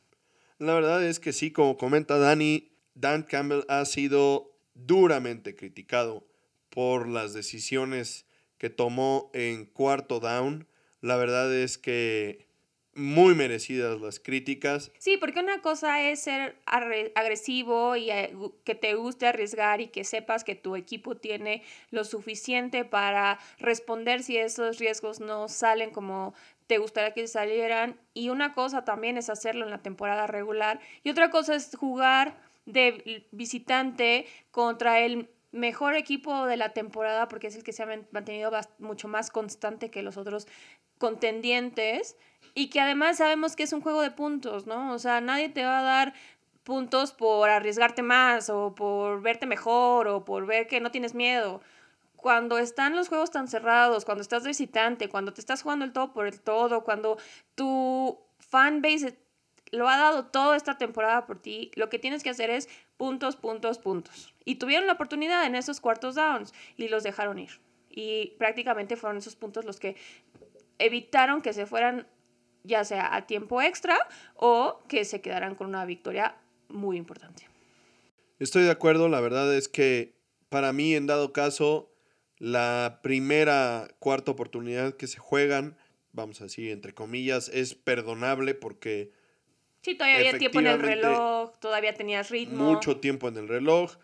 La 0.58 0.74
verdad 0.74 1.02
es 1.02 1.18
que 1.18 1.32
sí, 1.32 1.50
como 1.50 1.76
comenta 1.76 2.16
Dani, 2.18 2.70
Dan 2.94 3.24
Campbell 3.24 3.64
ha 3.66 3.84
sido 3.84 4.52
duramente 4.74 5.56
criticado 5.56 6.24
por 6.72 7.06
las 7.06 7.34
decisiones 7.34 8.26
que 8.58 8.70
tomó 8.70 9.30
en 9.34 9.66
cuarto 9.66 10.20
down. 10.20 10.66
La 11.00 11.16
verdad 11.16 11.54
es 11.54 11.78
que 11.78 12.46
muy 12.94 13.34
merecidas 13.34 14.00
las 14.00 14.20
críticas. 14.20 14.90
Sí, 14.98 15.16
porque 15.16 15.40
una 15.40 15.60
cosa 15.62 16.02
es 16.02 16.20
ser 16.20 16.56
agresivo 16.66 17.96
y 17.96 18.10
eh, 18.10 18.34
que 18.64 18.74
te 18.74 18.94
guste 18.94 19.26
arriesgar 19.26 19.80
y 19.80 19.88
que 19.88 20.04
sepas 20.04 20.44
que 20.44 20.54
tu 20.54 20.76
equipo 20.76 21.16
tiene 21.16 21.62
lo 21.90 22.04
suficiente 22.04 22.84
para 22.84 23.38
responder 23.58 24.22
si 24.22 24.36
esos 24.36 24.78
riesgos 24.78 25.20
no 25.20 25.48
salen 25.48 25.90
como 25.90 26.34
te 26.66 26.78
gustaría 26.78 27.12
que 27.12 27.26
salieran. 27.26 27.98
Y 28.14 28.28
una 28.28 28.54
cosa 28.54 28.84
también 28.84 29.16
es 29.18 29.30
hacerlo 29.30 29.64
en 29.64 29.70
la 29.70 29.82
temporada 29.82 30.26
regular. 30.26 30.80
Y 31.02 31.10
otra 31.10 31.30
cosa 31.30 31.54
es 31.54 31.74
jugar 31.76 32.36
de 32.66 33.26
visitante 33.32 34.26
contra 34.50 35.00
el 35.00 35.28
mejor 35.52 35.94
equipo 35.94 36.46
de 36.46 36.56
la 36.56 36.70
temporada 36.70 37.28
porque 37.28 37.46
es 37.46 37.56
el 37.56 37.62
que 37.62 37.72
se 37.72 37.82
ha 37.82 37.86
mantenido 38.10 38.50
mucho 38.78 39.06
más 39.06 39.30
constante 39.30 39.90
que 39.90 40.02
los 40.02 40.16
otros 40.16 40.48
contendientes 40.98 42.16
y 42.54 42.70
que 42.70 42.80
además 42.80 43.18
sabemos 43.18 43.54
que 43.54 43.62
es 43.62 43.72
un 43.72 43.82
juego 43.82 44.00
de 44.00 44.10
puntos, 44.10 44.66
¿no? 44.66 44.92
O 44.92 44.98
sea, 44.98 45.20
nadie 45.20 45.48
te 45.48 45.64
va 45.64 45.80
a 45.80 45.82
dar 45.82 46.14
puntos 46.64 47.12
por 47.12 47.50
arriesgarte 47.50 48.02
más 48.02 48.50
o 48.50 48.74
por 48.74 49.20
verte 49.20 49.46
mejor 49.46 50.08
o 50.08 50.24
por 50.24 50.46
ver 50.46 50.66
que 50.66 50.80
no 50.80 50.90
tienes 50.90 51.14
miedo. 51.14 51.60
Cuando 52.16 52.58
están 52.58 52.94
los 52.94 53.08
juegos 53.08 53.30
tan 53.30 53.48
cerrados, 53.48 54.04
cuando 54.04 54.22
estás 54.22 54.44
visitante, 54.44 55.08
cuando 55.08 55.32
te 55.32 55.40
estás 55.40 55.62
jugando 55.62 55.84
el 55.84 55.92
todo 55.92 56.12
por 56.12 56.26
el 56.26 56.40
todo, 56.40 56.84
cuando 56.84 57.18
tu 57.54 58.18
fanbase 58.38 59.18
lo 59.72 59.88
ha 59.88 59.96
dado 59.96 60.26
toda 60.26 60.56
esta 60.56 60.78
temporada 60.78 61.26
por 61.26 61.40
ti, 61.40 61.72
lo 61.74 61.88
que 61.88 61.98
tienes 61.98 62.22
que 62.22 62.30
hacer 62.30 62.50
es 62.50 62.68
puntos, 62.96 63.36
puntos, 63.36 63.78
puntos. 63.78 64.31
Y 64.44 64.56
tuvieron 64.56 64.86
la 64.86 64.94
oportunidad 64.94 65.44
en 65.46 65.54
esos 65.54 65.80
cuartos 65.80 66.14
downs 66.14 66.52
y 66.76 66.88
los 66.88 67.02
dejaron 67.02 67.38
ir. 67.38 67.60
Y 67.88 68.34
prácticamente 68.38 68.96
fueron 68.96 69.18
esos 69.18 69.36
puntos 69.36 69.64
los 69.64 69.78
que 69.78 69.96
evitaron 70.78 71.42
que 71.42 71.52
se 71.52 71.66
fueran 71.66 72.06
ya 72.64 72.84
sea 72.84 73.14
a 73.14 73.26
tiempo 73.26 73.60
extra 73.60 73.98
o 74.36 74.82
que 74.88 75.04
se 75.04 75.20
quedaran 75.20 75.54
con 75.54 75.66
una 75.66 75.84
victoria 75.84 76.36
muy 76.68 76.96
importante. 76.96 77.48
Estoy 78.38 78.64
de 78.64 78.70
acuerdo, 78.70 79.08
la 79.08 79.20
verdad 79.20 79.54
es 79.54 79.68
que 79.68 80.16
para 80.48 80.72
mí 80.72 80.94
en 80.94 81.06
dado 81.06 81.32
caso 81.32 81.92
la 82.38 83.00
primera 83.02 83.88
cuarta 83.98 84.32
oportunidad 84.32 84.94
que 84.94 85.06
se 85.06 85.18
juegan, 85.18 85.76
vamos 86.12 86.40
a 86.40 86.44
decir 86.44 86.70
entre 86.70 86.94
comillas, 86.94 87.48
es 87.48 87.74
perdonable 87.74 88.54
porque... 88.54 89.12
Sí, 89.82 89.94
todavía 89.96 90.18
había 90.18 90.38
tiempo 90.38 90.60
en 90.60 90.66
el 90.68 90.80
reloj, 90.80 91.58
todavía 91.58 91.94
tenías 91.94 92.30
ritmo. 92.30 92.64
Mucho 92.64 92.98
tiempo 92.98 93.28
en 93.28 93.36
el 93.36 93.48
reloj. 93.48 93.96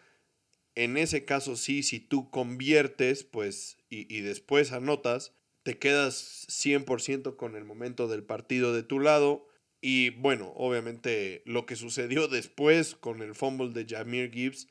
En 0.78 0.96
ese 0.96 1.24
caso 1.24 1.56
sí, 1.56 1.82
si 1.82 1.98
tú 1.98 2.30
conviertes, 2.30 3.24
pues, 3.24 3.78
y, 3.90 4.12
y 4.14 4.20
después 4.20 4.70
anotas, 4.72 5.32
te 5.64 5.78
quedas 5.78 6.46
100% 6.48 7.36
con 7.36 7.56
el 7.56 7.64
momento 7.64 8.06
del 8.06 8.22
partido 8.22 8.72
de 8.72 8.84
tu 8.84 9.00
lado. 9.00 9.48
Y 9.80 10.10
bueno, 10.10 10.52
obviamente 10.54 11.42
lo 11.46 11.66
que 11.66 11.74
sucedió 11.76 12.28
después 12.28 12.94
con 12.94 13.22
el 13.22 13.34
fumble 13.34 13.70
de 13.70 13.86
Jamir 13.92 14.30
Gibbs 14.30 14.68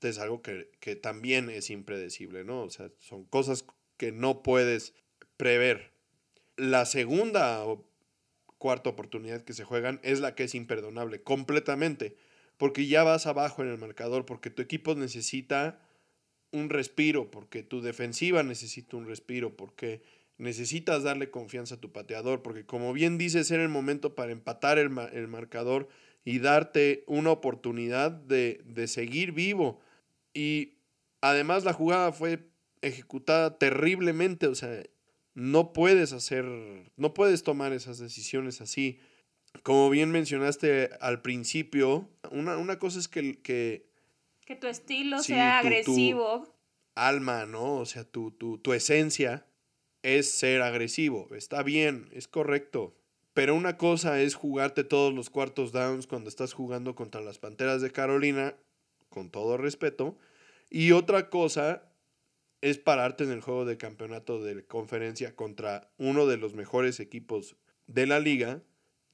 es 0.00 0.18
algo 0.18 0.42
que, 0.42 0.70
que 0.80 0.96
también 0.96 1.50
es 1.50 1.70
impredecible, 1.70 2.44
¿no? 2.44 2.62
O 2.62 2.70
sea, 2.70 2.90
son 2.98 3.24
cosas 3.24 3.64
que 3.96 4.12
no 4.12 4.42
puedes 4.42 4.94
prever. 5.36 5.92
La 6.56 6.84
segunda 6.84 7.64
o 7.64 7.88
cuarta 8.58 8.90
oportunidad 8.90 9.42
que 9.42 9.52
se 9.52 9.64
juegan 9.64 10.00
es 10.02 10.20
la 10.20 10.34
que 10.34 10.44
es 10.44 10.54
imperdonable, 10.54 11.22
completamente, 11.22 12.16
porque 12.56 12.86
ya 12.86 13.04
vas 13.04 13.26
abajo 13.26 13.62
en 13.62 13.68
el 13.68 13.78
marcador, 13.78 14.26
porque 14.26 14.50
tu 14.50 14.62
equipo 14.62 14.94
necesita 14.94 15.80
un 16.52 16.70
respiro, 16.70 17.30
porque 17.30 17.62
tu 17.62 17.80
defensiva 17.80 18.42
necesita 18.42 18.96
un 18.96 19.06
respiro, 19.06 19.56
porque 19.56 20.02
necesitas 20.38 21.02
darle 21.02 21.30
confianza 21.30 21.76
a 21.76 21.80
tu 21.80 21.92
pateador, 21.92 22.42
porque 22.42 22.64
como 22.64 22.92
bien 22.92 23.18
dices, 23.18 23.50
era 23.50 23.62
el 23.62 23.68
momento 23.68 24.14
para 24.14 24.32
empatar 24.32 24.78
el, 24.78 24.90
marcador 24.90 25.88
y 26.24 26.38
darte 26.38 27.04
una 27.06 27.30
oportunidad 27.30 28.10
de, 28.10 28.60
de 28.64 28.86
seguir 28.88 29.32
vivo. 29.32 29.80
Y 30.32 30.78
además 31.20 31.64
la 31.64 31.72
jugada 31.72 32.12
fue 32.12 32.48
ejecutada 32.82 33.58
terriblemente, 33.58 34.46
o 34.46 34.54
sea, 34.54 34.82
no 35.34 35.72
puedes 35.72 36.12
hacer, 36.12 36.44
no 36.96 37.14
puedes 37.14 37.42
tomar 37.42 37.72
esas 37.72 37.98
decisiones 37.98 38.60
así. 38.60 39.00
Como 39.62 39.90
bien 39.90 40.10
mencionaste 40.10 40.90
al 41.00 41.22
principio, 41.22 42.08
una, 42.30 42.78
cosa 42.78 42.98
es 42.98 43.08
que, 43.08 43.40
que... 43.40 43.86
Que 44.44 44.56
tu 44.56 44.66
estilo 44.66 45.22
sea 45.22 45.58
agresivo. 45.58 46.54
alma, 46.94 47.46
¿no? 47.46 47.76
O 47.76 47.86
sea, 47.86 48.04
tu, 48.04 48.30
tu, 48.30 48.58
tu 48.58 48.72
esencia 48.72 49.46
es 50.02 50.30
ser 50.30 50.60
agresivo. 50.62 51.28
Está 51.34 51.62
bien, 51.62 52.08
es 52.12 52.28
correcto. 52.28 52.94
Pero 53.32 53.54
una 53.54 53.78
cosa 53.78 54.20
es 54.20 54.34
jugarte 54.34 54.84
todos 54.84 55.12
los 55.12 55.30
cuartos 55.30 55.72
downs 55.72 56.06
cuando 56.06 56.28
estás 56.28 56.52
jugando 56.52 56.94
contra 56.94 57.20
las 57.20 57.38
Panteras 57.38 57.80
de 57.80 57.90
Carolina, 57.90 58.54
con 59.08 59.30
todo 59.30 59.56
respeto. 59.56 60.16
Y 60.70 60.92
otra 60.92 61.30
cosa 61.30 61.90
es 62.60 62.78
pararte 62.78 63.24
en 63.24 63.30
el 63.30 63.40
juego 63.40 63.64
de 63.64 63.76
campeonato 63.76 64.42
de 64.42 64.64
conferencia 64.66 65.34
contra 65.34 65.90
uno 65.96 66.26
de 66.26 66.36
los 66.36 66.54
mejores 66.54 67.00
equipos 67.00 67.56
de 67.86 68.06
la 68.06 68.20
liga 68.20 68.62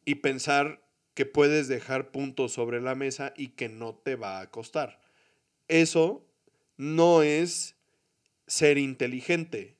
y 0.05 0.17
pensar 0.17 0.83
que 1.15 1.27
puedes 1.27 1.69
dejar 1.69 2.11
puntos 2.11 2.53
sobre 2.53 2.81
la 2.81 2.95
mesa 2.95 3.33
y 3.37 3.49
que 3.49 3.69
no 3.69 3.95
te 3.95 4.17
va 4.17 4.41
a 4.41 4.51
costar. 4.51 5.01
Eso 5.69 6.27
no 6.77 7.23
es 7.23 7.77
ser 8.47 8.79
inteligente. 8.79 9.77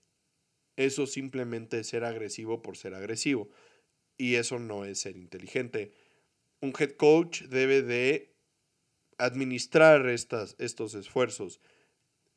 Eso 0.77 1.07
simplemente 1.07 1.81
es 1.81 1.89
ser 1.89 2.05
agresivo 2.05 2.63
por 2.63 2.77
ser 2.77 2.95
agresivo. 2.95 3.49
Y 4.17 4.35
eso 4.35 4.59
no 4.59 4.85
es 4.85 5.01
ser 5.01 5.17
inteligente. 5.17 5.93
Un 6.61 6.73
head 6.79 6.93
coach 6.93 7.43
debe 7.45 7.83
de 7.83 8.35
administrar 9.19 10.09
estas, 10.09 10.57
estos 10.59 10.95
esfuerzos. 10.95 11.61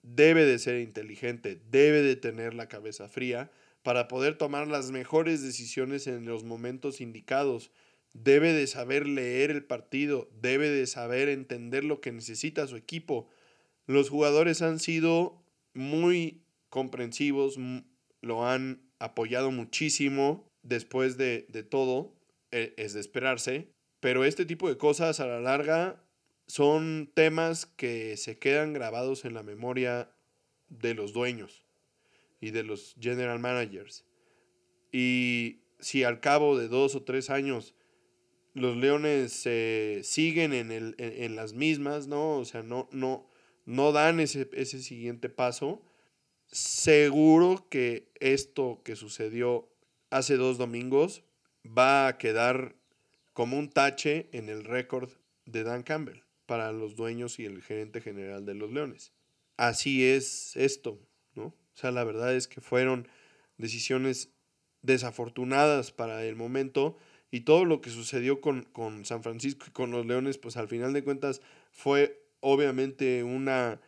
Debe 0.01 0.45
de 0.45 0.59
ser 0.59 0.79
inteligente, 0.79 1.61
debe 1.69 2.01
de 2.01 2.15
tener 2.15 2.53
la 2.53 2.67
cabeza 2.67 3.07
fría 3.07 3.51
para 3.83 4.07
poder 4.07 4.37
tomar 4.37 4.67
las 4.67 4.91
mejores 4.91 5.43
decisiones 5.43 6.07
en 6.07 6.25
los 6.25 6.43
momentos 6.43 7.01
indicados. 7.01 7.71
Debe 8.13 8.53
de 8.53 8.65
saber 8.67 9.07
leer 9.07 9.51
el 9.51 9.65
partido, 9.65 10.29
debe 10.41 10.69
de 10.69 10.87
saber 10.87 11.29
entender 11.29 11.83
lo 11.83 11.99
que 11.99 12.11
necesita 12.11 12.65
su 12.67 12.77
equipo. 12.77 13.27
Los 13.85 14.09
jugadores 14.09 14.61
han 14.61 14.79
sido 14.79 15.43
muy 15.73 16.45
comprensivos, 16.69 17.57
lo 18.21 18.47
han 18.47 18.89
apoyado 18.99 19.51
muchísimo 19.51 20.47
después 20.61 21.17
de, 21.17 21.41
todo, 21.69 22.15
e, 22.51 22.73
es 22.77 22.93
de 22.93 23.01
esperarse, 23.01 23.73
pero 23.99 24.23
este 24.23 24.45
tipo 24.45 24.69
de 24.69 24.77
cosas 24.77 25.19
a 25.19 25.27
la 25.27 25.41
larga 25.41 26.01
son 26.47 27.11
temas 27.13 27.65
que 27.65 28.15
se 28.15 28.37
quedan 28.39 28.73
grabados 28.73 29.25
en 29.25 29.33
la 29.33 29.43
memoria 29.43 30.15
de 30.69 30.93
los 30.93 31.11
dueños 31.11 31.63
y 32.43 32.51
de 32.51 32.63
los 32.63 32.93
general 32.99 33.39
managers. 33.39 34.03
Y 34.91 35.61
si 35.79 36.03
al 36.03 36.19
cabo 36.19 36.57
de 36.57 36.67
dos 36.67 36.93
o 36.93 37.03
tres 37.03 37.29
años 37.29 37.73
los 38.53 38.75
Leones 38.75 39.31
siguen 40.05 40.51
en, 40.51 40.71
el, 40.71 40.95
en, 40.97 41.37
las 41.37 41.53
mismas, 41.53 42.07
¿no? 42.07 42.37
O 42.37 42.43
sea, 42.43 42.61
no, 42.61 42.89
no, 42.91 43.29
no 43.65 43.93
dan 43.93 44.19
ese, 44.19 44.49
ese 44.51 44.83
siguiente 44.83 45.29
paso, 45.29 45.81
seguro 46.51 47.65
que 47.69 48.11
esto 48.19 48.81
que 48.83 48.97
sucedió 48.97 49.69
hace 50.09 50.35
dos 50.35 50.57
domingos 50.57 51.23
va 51.65 52.07
a 52.07 52.17
quedar 52.17 52.75
como 53.31 53.57
un 53.57 53.69
tache 53.69 54.27
en 54.33 54.49
el 54.49 54.65
récord 54.65 55.09
de 55.45 55.63
Dan 55.63 55.83
Campbell 55.83 56.23
para 56.45 56.73
los 56.73 56.97
dueños 56.97 57.39
y 57.39 57.45
el 57.45 57.61
gerente 57.63 58.01
general 58.01 58.45
de 58.45 58.53
los 58.53 58.69
Leones. 58.69 59.13
Así 59.55 60.03
es 60.03 60.57
esto. 60.57 60.99
O 61.75 61.79
sea, 61.79 61.91
la 61.91 62.03
verdad 62.03 62.35
es 62.35 62.47
que 62.47 62.61
fueron 62.61 63.07
decisiones 63.57 64.29
desafortunadas 64.81 65.91
para 65.91 66.23
el 66.25 66.35
momento 66.35 66.97
y 67.31 67.41
todo 67.41 67.65
lo 67.65 67.81
que 67.81 67.89
sucedió 67.89 68.41
con, 68.41 68.63
con 68.63 69.05
San 69.05 69.23
Francisco 69.23 69.65
y 69.67 69.71
con 69.71 69.91
los 69.91 70.05
Leones, 70.05 70.37
pues 70.37 70.57
al 70.57 70.67
final 70.67 70.93
de 70.93 71.03
cuentas 71.03 71.41
fue 71.71 72.23
obviamente 72.41 73.23
una 73.23 73.81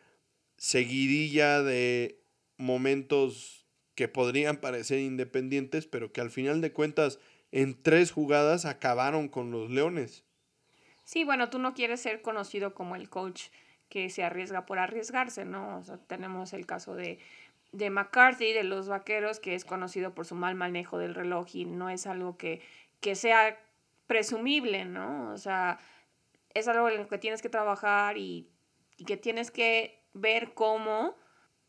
seguidilla 0.58 1.62
de 1.62 2.22
momentos 2.58 3.66
que 3.94 4.08
podrían 4.08 4.58
parecer 4.58 5.00
independientes, 5.00 5.86
pero 5.88 6.12
que 6.12 6.22
al 6.22 6.32
final 6.32 6.62
de 6.62 6.72
cuentas 6.72 7.20
en 7.52 7.82
tres 7.82 8.12
jugadas 8.12 8.66
acabaron 8.66 9.30
con 9.30 9.52
los 9.52 9.70
Leones. 9.70 10.24
Sí, 11.04 11.24
bueno, 11.24 11.50
tú 11.50 11.60
no 11.60 11.74
quieres 11.74 12.02
ser 12.02 12.22
conocido 12.22 12.74
como 12.74 12.96
el 12.96 13.10
coach 13.10 13.44
que 13.96 14.10
se 14.10 14.26
arriesga 14.26 14.66
por 14.66 14.78
arriesgarse, 14.78 15.46
¿no? 15.46 15.78
O 15.78 15.84
sea, 15.86 15.96
tenemos 15.96 16.52
el 16.52 16.66
caso 16.66 16.96
de, 16.96 17.18
de 17.72 17.90
McCarthy, 17.90 18.52
de 18.52 18.66
los 18.66 18.90
Vaqueros, 18.90 19.40
que 19.40 19.56
es 19.56 19.64
conocido 19.64 20.14
por 20.14 20.26
su 20.26 20.36
mal 20.36 20.54
manejo 20.54 20.98
del 20.98 21.16
reloj 21.16 21.48
y 21.54 21.64
no 21.64 21.90
es 21.90 22.06
algo 22.06 22.36
que, 22.36 22.62
que 23.00 23.16
sea 23.16 23.58
presumible, 24.06 24.84
¿no? 24.84 25.32
O 25.32 25.38
sea, 25.38 25.80
es 26.54 26.68
algo 26.68 26.90
en 26.90 26.98
lo 26.98 27.08
que 27.08 27.18
tienes 27.18 27.42
que 27.42 27.48
trabajar 27.48 28.18
y, 28.18 28.50
y 28.98 29.06
que 29.06 29.16
tienes 29.16 29.50
que 29.50 29.98
ver 30.12 30.54
cómo 30.54 31.16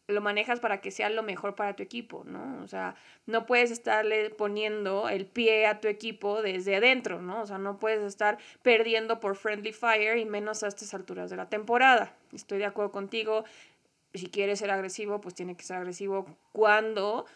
lo 0.09 0.21
manejas 0.21 0.61
para 0.61 0.81
que 0.81 0.91
sea 0.91 1.11
lo 1.11 1.23
mejor 1.23 1.55
para 1.57 1.75
tu 1.75 1.83
equipo, 1.83 2.23
¿no? 2.25 2.63
O 2.63 2.69
sea, 2.69 2.95
no 3.27 3.45
puedes 3.45 3.71
estarle 3.71 4.31
poniendo 4.31 5.09
el 5.09 5.27
pie 5.27 5.67
a 5.67 5.81
tu 5.81 5.89
equipo 5.89 6.43
desde 6.43 6.77
adentro, 6.77 7.21
¿no? 7.21 7.43
O 7.43 7.47
sea, 7.47 7.59
no 7.59 7.79
puedes 7.79 8.03
estar 8.03 8.39
perdiendo 8.63 9.19
por 9.19 9.37
friendly 9.37 9.73
fire 9.73 10.19
y 10.19 10.25
menos 10.25 10.63
a 10.63 10.69
estas 10.69 10.95
alturas 10.95 11.29
de 11.31 11.37
la 11.37 11.49
temporada. 11.49 12.15
Estoy 12.33 12.59
de 12.59 12.67
acuerdo 12.67 12.93
contigo. 12.93 13.45
Si 14.15 14.29
quieres 14.29 14.61
ser 14.61 14.71
agresivo, 14.71 15.21
pues 15.21 15.35
tiene 15.35 15.57
que 15.57 15.65
ser 15.65 15.79
agresivo 15.79 16.27
cuando 16.53 17.27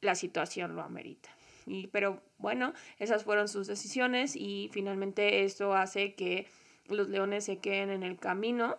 la 0.00 0.14
situación 0.14 0.76
lo 0.76 0.82
amerita. 0.82 1.30
Y, 1.66 1.88
pero 1.88 2.22
bueno, 2.38 2.72
esas 2.98 3.24
fueron 3.24 3.48
sus 3.48 3.66
decisiones 3.66 4.36
y 4.36 4.70
finalmente 4.72 5.44
esto 5.44 5.74
hace 5.74 6.14
que 6.14 6.46
los 6.86 7.08
Leones 7.08 7.44
se 7.44 7.58
queden 7.58 7.90
en 7.90 8.04
el 8.04 8.18
camino 8.18 8.76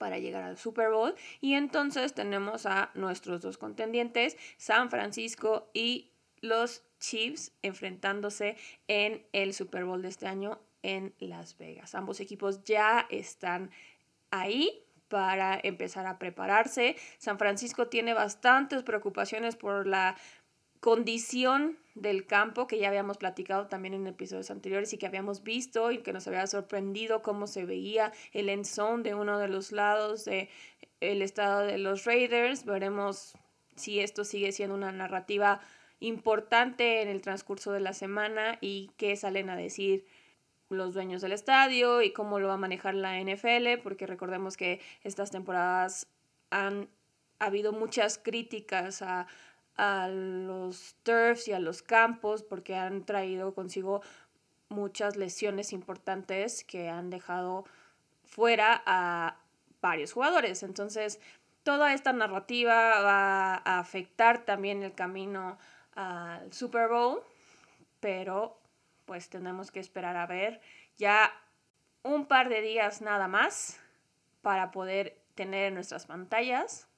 para 0.00 0.18
llegar 0.18 0.42
al 0.42 0.56
Super 0.56 0.90
Bowl. 0.90 1.14
Y 1.42 1.52
entonces 1.54 2.14
tenemos 2.14 2.64
a 2.64 2.90
nuestros 2.94 3.42
dos 3.42 3.58
contendientes, 3.58 4.38
San 4.56 4.88
Francisco 4.88 5.70
y 5.74 6.10
los 6.40 6.82
Chiefs, 6.98 7.52
enfrentándose 7.60 8.56
en 8.88 9.26
el 9.32 9.52
Super 9.52 9.84
Bowl 9.84 10.00
de 10.00 10.08
este 10.08 10.26
año 10.26 10.58
en 10.82 11.14
Las 11.18 11.58
Vegas. 11.58 11.94
Ambos 11.94 12.18
equipos 12.20 12.64
ya 12.64 13.06
están 13.10 13.70
ahí 14.30 14.86
para 15.08 15.60
empezar 15.62 16.06
a 16.06 16.18
prepararse. 16.18 16.96
San 17.18 17.38
Francisco 17.38 17.88
tiene 17.88 18.14
bastantes 18.14 18.82
preocupaciones 18.82 19.56
por 19.56 19.86
la 19.86 20.16
condición 20.80 21.78
del 21.94 22.26
campo 22.26 22.66
que 22.66 22.78
ya 22.78 22.88
habíamos 22.88 23.18
platicado 23.18 23.66
también 23.66 23.94
en 23.94 24.06
episodios 24.06 24.50
anteriores 24.50 24.92
y 24.92 24.98
que 24.98 25.06
habíamos 25.06 25.42
visto 25.42 25.92
y 25.92 25.98
que 25.98 26.12
nos 26.12 26.26
había 26.26 26.46
sorprendido 26.46 27.22
cómo 27.22 27.46
se 27.46 27.64
veía 27.64 28.12
el 28.32 28.48
end 28.48 28.64
zone 28.64 29.02
de 29.02 29.14
uno 29.14 29.38
de 29.38 29.48
los 29.48 29.72
lados 29.72 30.24
del 30.24 30.48
el 31.00 31.22
estado 31.22 31.60
de 31.60 31.78
los 31.78 32.04
Raiders. 32.04 32.64
Veremos 32.64 33.34
si 33.76 34.00
esto 34.00 34.24
sigue 34.24 34.52
siendo 34.52 34.74
una 34.74 34.92
narrativa 34.92 35.60
importante 36.00 37.02
en 37.02 37.08
el 37.08 37.20
transcurso 37.20 37.72
de 37.72 37.80
la 37.80 37.92
semana 37.92 38.56
y 38.60 38.90
qué 38.96 39.16
salen 39.16 39.50
a 39.50 39.56
decir 39.56 40.06
los 40.70 40.94
dueños 40.94 41.20
del 41.20 41.32
estadio 41.32 42.00
y 42.00 42.12
cómo 42.12 42.38
lo 42.38 42.48
va 42.48 42.54
a 42.54 42.58
manejar 42.58 42.94
la 42.94 43.20
NFL, 43.20 43.82
porque 43.82 44.06
recordemos 44.06 44.56
que 44.56 44.80
estas 45.02 45.30
temporadas 45.30 46.06
han 46.50 46.88
habido 47.38 47.72
muchas 47.72 48.18
críticas 48.18 49.02
a 49.02 49.26
a 49.80 50.08
los 50.08 50.94
turfs 51.02 51.48
y 51.48 51.54
a 51.54 51.58
los 51.58 51.82
campos 51.82 52.42
porque 52.42 52.76
han 52.76 53.06
traído 53.06 53.54
consigo 53.54 54.02
muchas 54.68 55.16
lesiones 55.16 55.72
importantes 55.72 56.64
que 56.64 56.90
han 56.90 57.08
dejado 57.08 57.64
fuera 58.24 58.82
a 58.84 59.38
varios 59.80 60.12
jugadores. 60.12 60.62
Entonces, 60.62 61.18
toda 61.62 61.94
esta 61.94 62.12
narrativa 62.12 63.00
va 63.00 63.54
a 63.54 63.78
afectar 63.78 64.44
también 64.44 64.82
el 64.82 64.94
camino 64.94 65.56
al 65.94 66.52
Super 66.52 66.88
Bowl, 66.88 67.22
pero 68.00 68.60
pues 69.06 69.30
tenemos 69.30 69.70
que 69.70 69.80
esperar 69.80 70.18
a 70.18 70.26
ver 70.26 70.60
ya 70.98 71.32
un 72.02 72.26
par 72.26 72.50
de 72.50 72.60
días 72.60 73.00
nada 73.00 73.28
más 73.28 73.80
para 74.42 74.72
poder 74.72 75.22
tener 75.34 75.68
en 75.68 75.74
nuestras 75.74 76.04
pantallas 76.04 76.89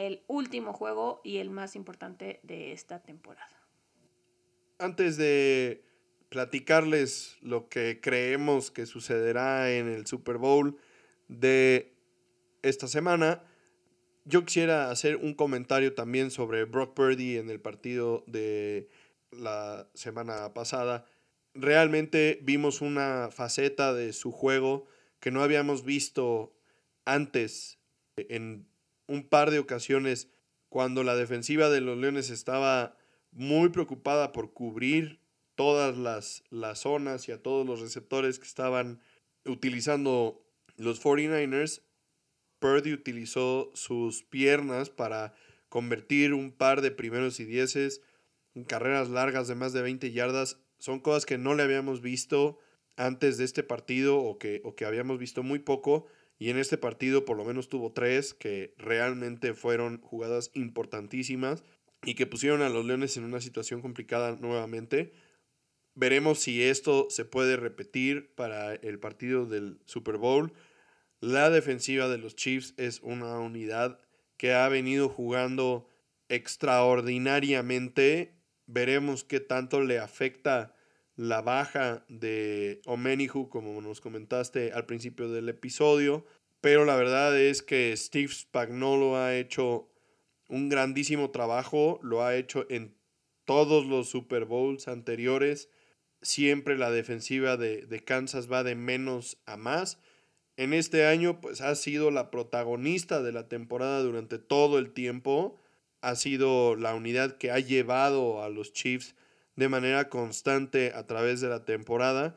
el 0.00 0.22
último 0.28 0.72
juego 0.72 1.20
y 1.24 1.38
el 1.38 1.50
más 1.50 1.76
importante 1.76 2.40
de 2.42 2.72
esta 2.72 3.02
temporada. 3.02 3.68
Antes 4.78 5.18
de 5.18 5.84
platicarles 6.30 7.36
lo 7.42 7.68
que 7.68 8.00
creemos 8.00 8.70
que 8.70 8.86
sucederá 8.86 9.70
en 9.70 9.88
el 9.88 10.06
Super 10.06 10.38
Bowl 10.38 10.78
de 11.28 11.92
esta 12.62 12.88
semana, 12.88 13.42
yo 14.24 14.46
quisiera 14.46 14.90
hacer 14.90 15.16
un 15.16 15.34
comentario 15.34 15.92
también 15.94 16.30
sobre 16.30 16.64
Brock 16.64 16.94
Purdy 16.94 17.36
en 17.36 17.50
el 17.50 17.60
partido 17.60 18.24
de 18.26 18.88
la 19.32 19.86
semana 19.92 20.54
pasada. 20.54 21.04
Realmente 21.52 22.38
vimos 22.42 22.80
una 22.80 23.28
faceta 23.30 23.92
de 23.92 24.14
su 24.14 24.32
juego 24.32 24.86
que 25.18 25.30
no 25.30 25.42
habíamos 25.42 25.84
visto 25.84 26.54
antes 27.04 27.78
en 28.16 28.69
un 29.10 29.24
par 29.24 29.50
de 29.50 29.58
ocasiones 29.58 30.28
cuando 30.68 31.02
la 31.02 31.16
defensiva 31.16 31.68
de 31.68 31.80
los 31.80 31.98
Leones 31.98 32.30
estaba 32.30 32.96
muy 33.32 33.70
preocupada 33.70 34.30
por 34.30 34.52
cubrir 34.52 35.18
todas 35.56 35.98
las, 35.98 36.44
las 36.50 36.78
zonas 36.78 37.28
y 37.28 37.32
a 37.32 37.42
todos 37.42 37.66
los 37.66 37.80
receptores 37.80 38.38
que 38.38 38.46
estaban 38.46 39.00
utilizando 39.44 40.46
los 40.76 41.02
49ers, 41.02 41.82
Purdy 42.60 42.92
utilizó 42.92 43.72
sus 43.74 44.22
piernas 44.22 44.90
para 44.90 45.34
convertir 45.68 46.32
un 46.32 46.52
par 46.52 46.80
de 46.80 46.92
primeros 46.92 47.40
y 47.40 47.44
dieces 47.44 48.02
carreras 48.68 49.08
largas 49.08 49.48
de 49.48 49.56
más 49.56 49.72
de 49.72 49.82
20 49.82 50.12
yardas. 50.12 50.60
Son 50.78 51.00
cosas 51.00 51.26
que 51.26 51.36
no 51.36 51.54
le 51.54 51.64
habíamos 51.64 52.00
visto 52.00 52.60
antes 52.96 53.38
de 53.38 53.44
este 53.44 53.64
partido 53.64 54.18
o 54.18 54.38
que, 54.38 54.60
o 54.62 54.76
que 54.76 54.84
habíamos 54.84 55.18
visto 55.18 55.42
muy 55.42 55.58
poco. 55.58 56.06
Y 56.40 56.48
en 56.48 56.56
este 56.56 56.78
partido 56.78 57.26
por 57.26 57.36
lo 57.36 57.44
menos 57.44 57.68
tuvo 57.68 57.92
tres 57.92 58.32
que 58.32 58.74
realmente 58.78 59.52
fueron 59.52 60.00
jugadas 60.00 60.50
importantísimas 60.54 61.62
y 62.02 62.14
que 62.14 62.26
pusieron 62.26 62.62
a 62.62 62.70
los 62.70 62.86
Leones 62.86 63.18
en 63.18 63.24
una 63.24 63.42
situación 63.42 63.82
complicada 63.82 64.34
nuevamente. 64.40 65.12
Veremos 65.94 66.38
si 66.38 66.62
esto 66.62 67.08
se 67.10 67.26
puede 67.26 67.56
repetir 67.56 68.34
para 68.34 68.74
el 68.74 68.98
partido 68.98 69.44
del 69.44 69.80
Super 69.84 70.16
Bowl. 70.16 70.54
La 71.20 71.50
defensiva 71.50 72.08
de 72.08 72.16
los 72.16 72.36
Chiefs 72.36 72.72
es 72.78 73.00
una 73.00 73.38
unidad 73.38 74.00
que 74.38 74.54
ha 74.54 74.66
venido 74.70 75.10
jugando 75.10 75.86
extraordinariamente. 76.30 78.34
Veremos 78.64 79.24
qué 79.24 79.40
tanto 79.40 79.82
le 79.82 79.98
afecta 79.98 80.74
la 81.20 81.42
baja 81.42 82.02
de 82.08 82.80
Omenihu, 82.86 83.50
como 83.50 83.78
nos 83.82 84.00
comentaste 84.00 84.72
al 84.72 84.86
principio 84.86 85.28
del 85.28 85.50
episodio. 85.50 86.24
Pero 86.62 86.86
la 86.86 86.96
verdad 86.96 87.38
es 87.38 87.62
que 87.62 87.94
Steve 87.94 88.32
Spagnolo 88.32 89.16
ha 89.16 89.36
hecho 89.36 89.90
un 90.48 90.70
grandísimo 90.70 91.30
trabajo, 91.30 92.00
lo 92.02 92.24
ha 92.24 92.36
hecho 92.36 92.64
en 92.70 92.94
todos 93.44 93.84
los 93.84 94.08
Super 94.08 94.46
Bowls 94.46 94.88
anteriores. 94.88 95.68
Siempre 96.22 96.78
la 96.78 96.90
defensiva 96.90 97.58
de, 97.58 97.86
de 97.86 98.02
Kansas 98.02 98.50
va 98.50 98.64
de 98.64 98.74
menos 98.74 99.38
a 99.44 99.58
más 99.58 99.98
en 100.56 100.74
este 100.74 101.06
año 101.06 101.40
pues 101.40 101.62
ha 101.62 101.74
sido 101.74 102.10
la 102.10 102.30
protagonista 102.30 103.22
de 103.22 103.32
la 103.32 103.48
temporada 103.48 104.02
durante 104.02 104.38
todo 104.38 104.78
el 104.78 104.92
tiempo, 104.92 105.58
ha 106.02 106.14
sido 106.16 106.76
la 106.76 106.94
unidad 106.94 107.38
que 107.38 107.50
ha 107.50 107.58
llevado 107.60 108.42
a 108.42 108.50
los 108.50 108.74
Chiefs 108.74 109.14
de 109.60 109.68
manera 109.68 110.08
constante 110.08 110.92
a 110.94 111.06
través 111.06 111.42
de 111.42 111.50
la 111.50 111.66
temporada 111.66 112.34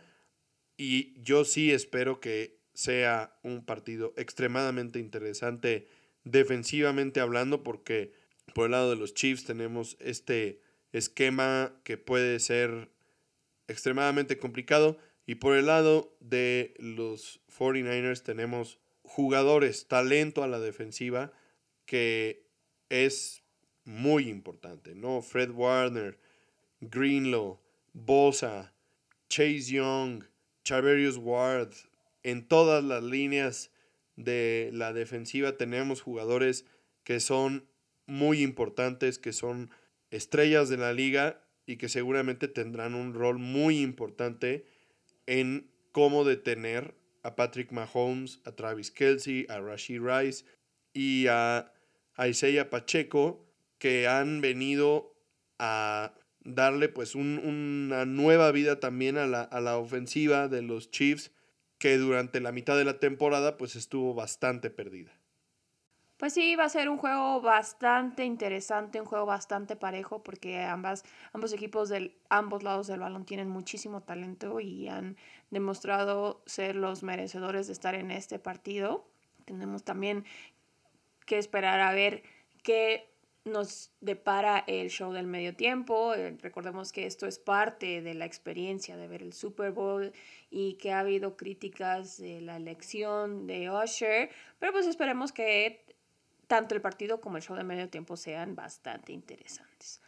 y 0.76 1.18
yo 1.22 1.46
sí 1.46 1.72
espero 1.72 2.20
que 2.20 2.60
sea 2.74 3.40
un 3.44 3.64
partido 3.64 4.14
extremadamente 4.18 5.00
interesante 5.00 5.88
defensivamente 6.26 7.22
hablando 7.22 7.64
porque 7.64 8.12
por 8.54 8.66
el 8.66 8.72
lado 8.72 8.90
de 8.90 8.98
los 8.98 9.14
Chiefs 9.14 9.46
tenemos 9.46 9.96
este 10.02 10.60
esquema 10.92 11.80
que 11.86 11.98
puede 11.98 12.42
ser 12.42 12.90
extremadamente 13.70 14.38
complicado 14.38 14.98
y 15.26 15.36
por 15.36 15.56
el 15.56 15.68
lado 15.68 16.18
de 16.20 16.74
los 16.78 17.40
49ers 17.58 18.22
tenemos 18.22 18.80
jugadores, 19.04 19.88
talento 19.88 20.44
a 20.44 20.50
la 20.50 20.60
defensiva 20.60 21.32
que 21.86 22.50
es 22.90 23.46
muy 23.86 24.28
importante, 24.28 24.94
¿no? 24.94 25.22
Fred 25.22 25.52
Warner, 25.52 26.20
Greenlow, 26.90 27.60
Bosa, 27.94 28.74
Chase 29.30 29.72
Young, 29.72 30.24
Chaverius 30.64 31.18
Ward, 31.18 31.74
en 32.24 32.48
todas 32.48 32.84
las 32.84 33.04
líneas 33.04 33.72
de 34.16 34.70
la 34.74 34.94
defensiva 34.94 35.58
tenemos 35.58 36.02
jugadores 36.02 36.66
que 37.04 37.20
son 37.20 37.68
muy 38.06 38.42
importantes, 38.42 39.20
que 39.20 39.34
son 39.34 39.72
estrellas 40.12 40.70
de 40.70 40.78
la 40.78 40.94
liga 40.94 41.42
y 41.66 41.78
que 41.78 41.90
seguramente 41.90 42.48
tendrán 42.48 42.96
un 42.96 43.14
rol 43.14 43.40
muy 43.40 43.82
importante 43.82 44.66
en 45.26 45.72
cómo 45.92 46.24
detener 46.24 46.96
a 47.24 47.36
Patrick 47.36 47.72
Mahomes, 47.72 48.42
a 48.46 48.52
Travis 48.52 48.92
Kelsey, 48.92 49.46
a 49.50 49.60
Rashid 49.60 50.02
Rice 50.02 50.46
y 50.94 51.28
a, 51.28 51.72
Isaiah 52.20 52.70
Pacheco, 52.70 53.44
que 53.80 54.08
han 54.08 54.40
venido 54.40 55.16
a 55.58 56.14
darle 56.44 56.90
pues 56.90 57.16
una 57.16 58.06
nueva 58.06 58.52
vida 58.52 58.80
también 58.80 59.18
a 59.18 59.28
la, 59.28 59.42
a 59.42 59.62
la 59.62 59.78
ofensiva 59.78 60.48
de 60.48 60.62
los 60.62 60.92
Chiefs, 60.92 61.32
que 61.78 61.98
durante 61.98 62.40
la 62.40 62.52
mitad 62.52 62.78
de 62.78 62.86
la 62.86 63.00
temporada 63.00 63.58
pues 63.58 63.76
estuvo 63.76 64.14
bastante 64.14 64.70
perdida. 64.70 65.12
Pues 66.18 66.36
sí, 66.36 66.56
va 66.56 66.64
a 66.64 66.70
ser 66.70 66.88
un 66.88 66.98
juego 66.98 67.42
bastante 67.42 68.24
interesante, 68.24 69.02
un 69.02 69.06
juego 69.06 69.26
bastante 69.26 69.76
parejo, 69.76 70.24
porque 70.24 70.62
ambos 70.62 71.04
equipos 71.52 71.90
de 71.90 72.16
ambos 72.30 72.64
lados 72.64 72.88
del 72.88 73.02
balón 73.02 73.26
tienen 73.26 73.50
muchísimo 73.50 74.02
talento 74.04 74.62
y 74.62 74.88
han 74.88 75.18
demostrado 75.52 76.42
ser 76.46 76.78
los 76.78 77.04
merecedores 77.04 77.68
de 77.68 77.74
estar 77.74 77.96
en 77.96 78.10
este 78.10 78.40
partido. 78.40 79.06
Tenemos 79.44 79.84
también 79.84 80.24
que 81.26 81.38
esperar 81.38 81.82
a 81.82 81.92
ver 81.92 82.24
qué 82.62 83.13
nos 83.46 83.92
depara 84.00 84.64
el 84.68 84.90
show 84.90 85.12
del 85.12 85.28
medio 85.28 85.56
tiempo. 85.56 86.14
Eh, 86.14 86.38
recordemos 86.42 86.92
que 86.92 87.06
esto 87.06 87.28
es 87.28 87.40
parte 87.40 88.02
de 88.02 88.14
la 88.14 88.26
experiencia 88.26 88.96
de 88.96 89.08
ver 89.08 89.22
el 89.22 89.34
Super 89.34 89.72
Bowl 89.72 90.14
y 90.50 90.76
que 90.76 90.94
ha 90.94 91.00
habido 91.00 91.36
críticas 91.36 92.18
de 92.18 92.40
la 92.42 92.56
elección 92.56 93.46
de 93.46 93.70
Usher, 93.70 94.30
pero 94.60 94.72
pues 94.72 94.88
esperemos 94.88 95.34
que 95.34 95.84
tanto 96.48 96.76
el 96.76 96.82
partido 96.82 97.20
como 97.20 97.38
el 97.38 97.44
show 97.44 97.56
de 97.56 97.64
medio 97.64 97.90
tiempo 97.90 98.16
sean 98.16 98.56
bastante 98.56 99.12
interesantes. 99.12 100.02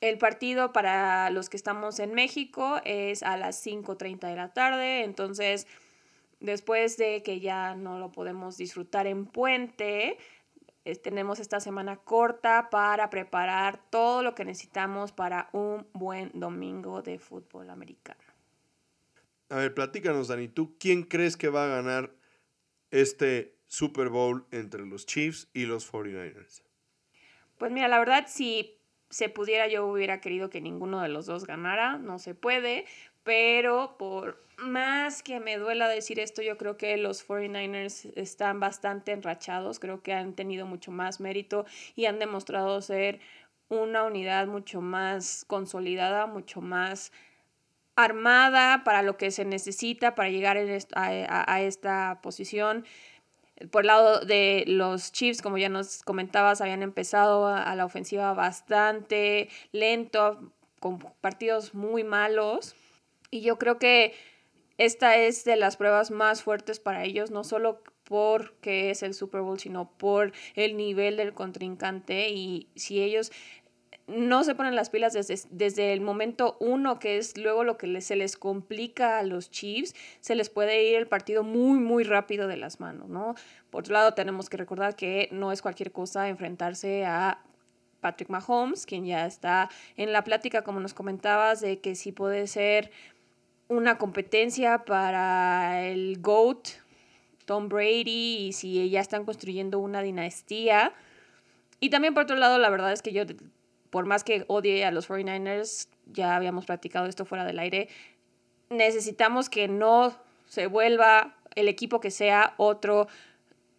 El 0.00 0.16
partido 0.16 0.72
para 0.72 1.28
los 1.30 1.50
que 1.50 1.56
estamos 1.56 1.98
en 1.98 2.14
México 2.14 2.80
es 2.84 3.22
a 3.22 3.36
las 3.36 3.66
5.30 3.66 4.28
de 4.28 4.36
la 4.36 4.52
tarde, 4.52 5.02
entonces 5.02 5.66
después 6.40 6.96
de 6.96 7.22
que 7.22 7.40
ya 7.40 7.74
no 7.74 7.98
lo 7.98 8.12
podemos 8.12 8.56
disfrutar 8.56 9.06
en 9.08 9.26
puente, 9.26 10.16
tenemos 10.96 11.40
esta 11.40 11.60
semana 11.60 11.96
corta 11.96 12.70
para 12.70 13.10
preparar 13.10 13.80
todo 13.90 14.22
lo 14.22 14.34
que 14.34 14.44
necesitamos 14.44 15.12
para 15.12 15.50
un 15.52 15.86
buen 15.92 16.30
domingo 16.34 17.02
de 17.02 17.18
fútbol 17.18 17.70
americano. 17.70 18.20
A 19.50 19.56
ver, 19.56 19.74
platícanos, 19.74 20.28
Dani, 20.28 20.48
¿tú 20.48 20.76
quién 20.78 21.02
crees 21.02 21.36
que 21.36 21.48
va 21.48 21.64
a 21.64 21.68
ganar 21.68 22.12
este 22.90 23.54
Super 23.66 24.08
Bowl 24.08 24.46
entre 24.50 24.86
los 24.86 25.06
Chiefs 25.06 25.48
y 25.52 25.66
los 25.66 25.90
49ers? 25.90 26.62
Pues 27.58 27.72
mira, 27.72 27.88
la 27.88 27.98
verdad, 27.98 28.26
si 28.28 28.78
se 29.10 29.28
pudiera, 29.28 29.68
yo 29.68 29.86
hubiera 29.86 30.20
querido 30.20 30.50
que 30.50 30.60
ninguno 30.60 31.00
de 31.00 31.08
los 31.08 31.26
dos 31.26 31.46
ganara, 31.46 31.98
no 31.98 32.18
se 32.18 32.34
puede, 32.34 32.84
pero 33.28 33.98
por 33.98 34.42
más 34.56 35.22
que 35.22 35.38
me 35.38 35.58
duela 35.58 35.86
decir 35.86 36.18
esto, 36.18 36.40
yo 36.40 36.56
creo 36.56 36.78
que 36.78 36.96
los 36.96 37.28
49ers 37.28 38.10
están 38.16 38.58
bastante 38.58 39.12
enrachados, 39.12 39.78
creo 39.78 40.02
que 40.02 40.14
han 40.14 40.32
tenido 40.32 40.64
mucho 40.64 40.92
más 40.92 41.20
mérito 41.20 41.66
y 41.94 42.06
han 42.06 42.18
demostrado 42.18 42.80
ser 42.80 43.20
una 43.68 44.04
unidad 44.04 44.46
mucho 44.46 44.80
más 44.80 45.44
consolidada, 45.46 46.24
mucho 46.24 46.62
más 46.62 47.12
armada 47.96 48.82
para 48.82 49.02
lo 49.02 49.18
que 49.18 49.30
se 49.30 49.44
necesita 49.44 50.14
para 50.14 50.30
llegar 50.30 50.56
a, 50.56 51.60
esta 51.60 52.20
posición. 52.22 52.86
Por 53.70 53.82
el 53.82 53.88
lado 53.88 54.20
de 54.20 54.64
los 54.66 55.12
Chiefs, 55.12 55.42
como 55.42 55.58
ya 55.58 55.68
nos 55.68 56.02
comentabas, 56.02 56.62
habían 56.62 56.82
empezado 56.82 57.46
a, 57.46 57.74
la 57.74 57.84
ofensiva 57.84 58.32
bastante 58.32 59.50
lento, 59.72 60.50
con 60.80 60.98
partidos 61.20 61.74
muy 61.74 62.04
malos. 62.04 62.74
Y 63.30 63.40
yo 63.42 63.58
creo 63.58 63.78
que 63.78 64.14
esta 64.78 65.16
es 65.16 65.44
de 65.44 65.56
las 65.56 65.76
pruebas 65.76 66.10
más 66.10 66.42
fuertes 66.42 66.80
para 66.80 67.04
ellos, 67.04 67.30
no 67.30 67.44
solo 67.44 67.82
porque 68.04 68.90
es 68.90 69.02
el 69.02 69.12
Super 69.12 69.42
Bowl, 69.42 69.58
sino 69.58 69.90
por 69.98 70.32
el 70.54 70.76
nivel 70.76 71.16
del 71.16 71.34
contrincante. 71.34 72.30
Y 72.30 72.68
si 72.74 73.02
ellos 73.02 73.32
no 74.06 74.42
se 74.44 74.54
ponen 74.54 74.74
las 74.74 74.88
pilas 74.88 75.12
desde, 75.12 75.36
desde 75.50 75.92
el 75.92 76.00
momento 76.00 76.56
uno, 76.60 76.98
que 76.98 77.18
es 77.18 77.36
luego 77.36 77.64
lo 77.64 77.76
que 77.76 78.00
se 78.00 78.16
les 78.16 78.36
complica 78.36 79.18
a 79.18 79.22
los 79.22 79.50
Chiefs, 79.50 79.94
se 80.20 80.34
les 80.34 80.48
puede 80.48 80.82
ir 80.84 80.96
el 80.96 81.06
partido 81.06 81.42
muy, 81.42 81.78
muy 81.78 82.04
rápido 82.04 82.48
de 82.48 82.56
las 82.56 82.80
manos, 82.80 83.08
¿no? 83.08 83.34
Por 83.70 83.80
otro 83.80 83.92
lado, 83.92 84.14
tenemos 84.14 84.48
que 84.48 84.56
recordar 84.56 84.96
que 84.96 85.28
no 85.30 85.52
es 85.52 85.60
cualquier 85.60 85.92
cosa 85.92 86.28
enfrentarse 86.28 87.04
a 87.04 87.42
Patrick 88.00 88.30
Mahomes, 88.30 88.86
quien 88.86 89.04
ya 89.04 89.26
está 89.26 89.68
en 89.96 90.12
la 90.12 90.24
plática, 90.24 90.62
como 90.62 90.80
nos 90.80 90.94
comentabas, 90.94 91.60
de 91.60 91.80
que 91.80 91.94
sí 91.94 92.12
puede 92.12 92.46
ser 92.46 92.90
una 93.68 93.98
competencia 93.98 94.84
para 94.84 95.86
el 95.86 96.20
GOAT, 96.20 96.68
Tom 97.44 97.68
Brady, 97.68 98.48
y 98.48 98.52
si 98.52 98.90
ya 98.90 99.00
están 99.00 99.24
construyendo 99.24 99.78
una 99.78 100.02
dinastía. 100.02 100.92
Y 101.80 101.90
también 101.90 102.14
por 102.14 102.24
otro 102.24 102.36
lado, 102.36 102.58
la 102.58 102.70
verdad 102.70 102.92
es 102.92 103.02
que 103.02 103.12
yo 103.12 103.24
por 103.90 104.06
más 104.06 104.24
que 104.24 104.44
odie 104.48 104.84
a 104.84 104.90
los 104.90 105.08
49ers, 105.08 105.88
ya 106.06 106.36
habíamos 106.36 106.66
platicado 106.66 107.06
esto 107.06 107.24
fuera 107.24 107.44
del 107.44 107.58
aire, 107.58 107.88
necesitamos 108.70 109.48
que 109.48 109.68
no 109.68 110.14
se 110.46 110.66
vuelva 110.66 111.36
el 111.54 111.68
equipo 111.68 112.00
que 112.00 112.10
sea 112.10 112.54
otro 112.56 113.08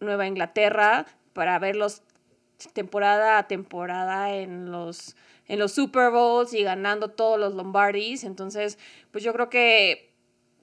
Nueva 0.00 0.26
Inglaterra 0.26 1.06
para 1.32 1.58
verlos 1.58 2.02
temporada 2.72 3.38
a 3.38 3.46
temporada 3.48 4.34
en 4.34 4.70
los 4.70 5.16
en 5.50 5.58
los 5.58 5.72
Super 5.72 6.10
Bowls 6.10 6.54
y 6.54 6.62
ganando 6.62 7.08
todos 7.08 7.38
los 7.38 7.54
Lombardis. 7.54 8.22
Entonces, 8.22 8.78
pues 9.10 9.24
yo 9.24 9.32
creo 9.32 9.50
que 9.50 10.12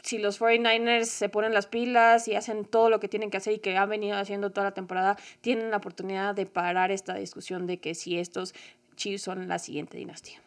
si 0.01 0.17
los 0.17 0.39
49ers 0.39 1.03
se 1.03 1.27
ponen 1.27 1.53
las 1.53 1.67
pilas 1.67 2.29
y 2.29 2.35
hacen 2.35 2.63
todo 2.63 2.89
lo 2.89 3.01
que 3.01 3.09
tienen 3.09 3.29
que 3.29 3.35
hacer 3.35 3.53
y 3.53 3.59
que 3.59 3.75
han 3.75 3.89
venido 3.89 4.15
haciendo 4.15 4.51
toda 4.51 4.67
la 4.67 4.73
temporada, 4.73 5.17
tienen 5.41 5.71
la 5.71 5.77
oportunidad 5.77 6.35
de 6.35 6.45
parar 6.45 6.91
esta 6.91 7.15
discusión 7.15 7.67
de 7.67 7.81
que 7.81 7.95
si 7.95 8.17
estos 8.17 8.55
Chiefs 8.95 9.23
son 9.23 9.49
la 9.49 9.59
siguiente 9.59 9.97
dinastía. 9.97 10.41